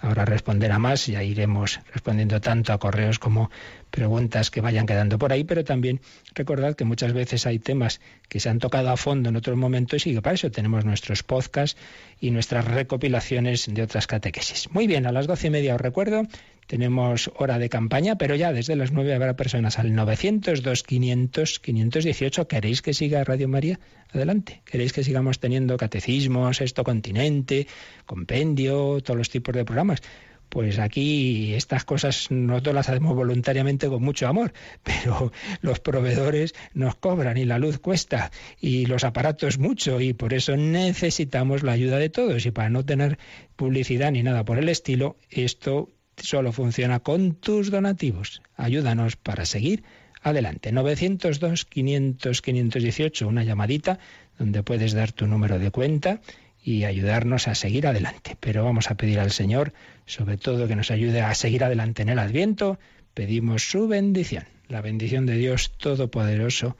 [0.00, 3.50] ahora responder a más, ya iremos respondiendo tanto a correos como
[3.90, 6.00] preguntas que vayan quedando por ahí, pero también
[6.34, 10.06] recordad que muchas veces hay temas que se han tocado a fondo en otros momentos
[10.06, 11.80] y que para eso tenemos nuestros podcasts
[12.20, 14.70] y nuestras recopilaciones de otras catequesis.
[14.70, 16.22] Muy bien, a las doce y media os recuerdo
[16.66, 22.48] tenemos hora de campaña, pero ya desde las nueve habrá personas al 902 500 518.
[22.48, 23.78] ¿Queréis que siga Radio María?
[24.12, 24.62] Adelante.
[24.64, 27.66] ¿Queréis que sigamos teniendo catecismos, esto continente,
[28.06, 30.02] compendio, todos los tipos de programas?
[30.48, 34.52] Pues aquí estas cosas nosotros las hacemos voluntariamente con mucho amor,
[34.84, 40.32] pero los proveedores nos cobran y la luz cuesta y los aparatos mucho y por
[40.32, 43.18] eso necesitamos la ayuda de todos y para no tener
[43.56, 48.42] publicidad ni nada por el estilo, esto solo funciona con tus donativos.
[48.56, 49.84] Ayúdanos para seguir
[50.22, 50.72] adelante.
[50.72, 53.98] 902 500 518, una llamadita
[54.38, 56.20] donde puedes dar tu número de cuenta
[56.62, 58.36] y ayudarnos a seguir adelante.
[58.40, 59.74] Pero vamos a pedir al Señor,
[60.06, 62.78] sobre todo, que nos ayude a seguir adelante en el Adviento.
[63.12, 66.76] Pedimos su bendición, la bendición de Dios Todopoderoso,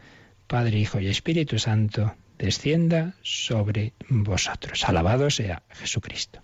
[0.46, 4.84] Padre, Hijo y Espíritu Santo, descienda sobre vosotros.
[4.88, 6.43] Alabado sea Jesucristo.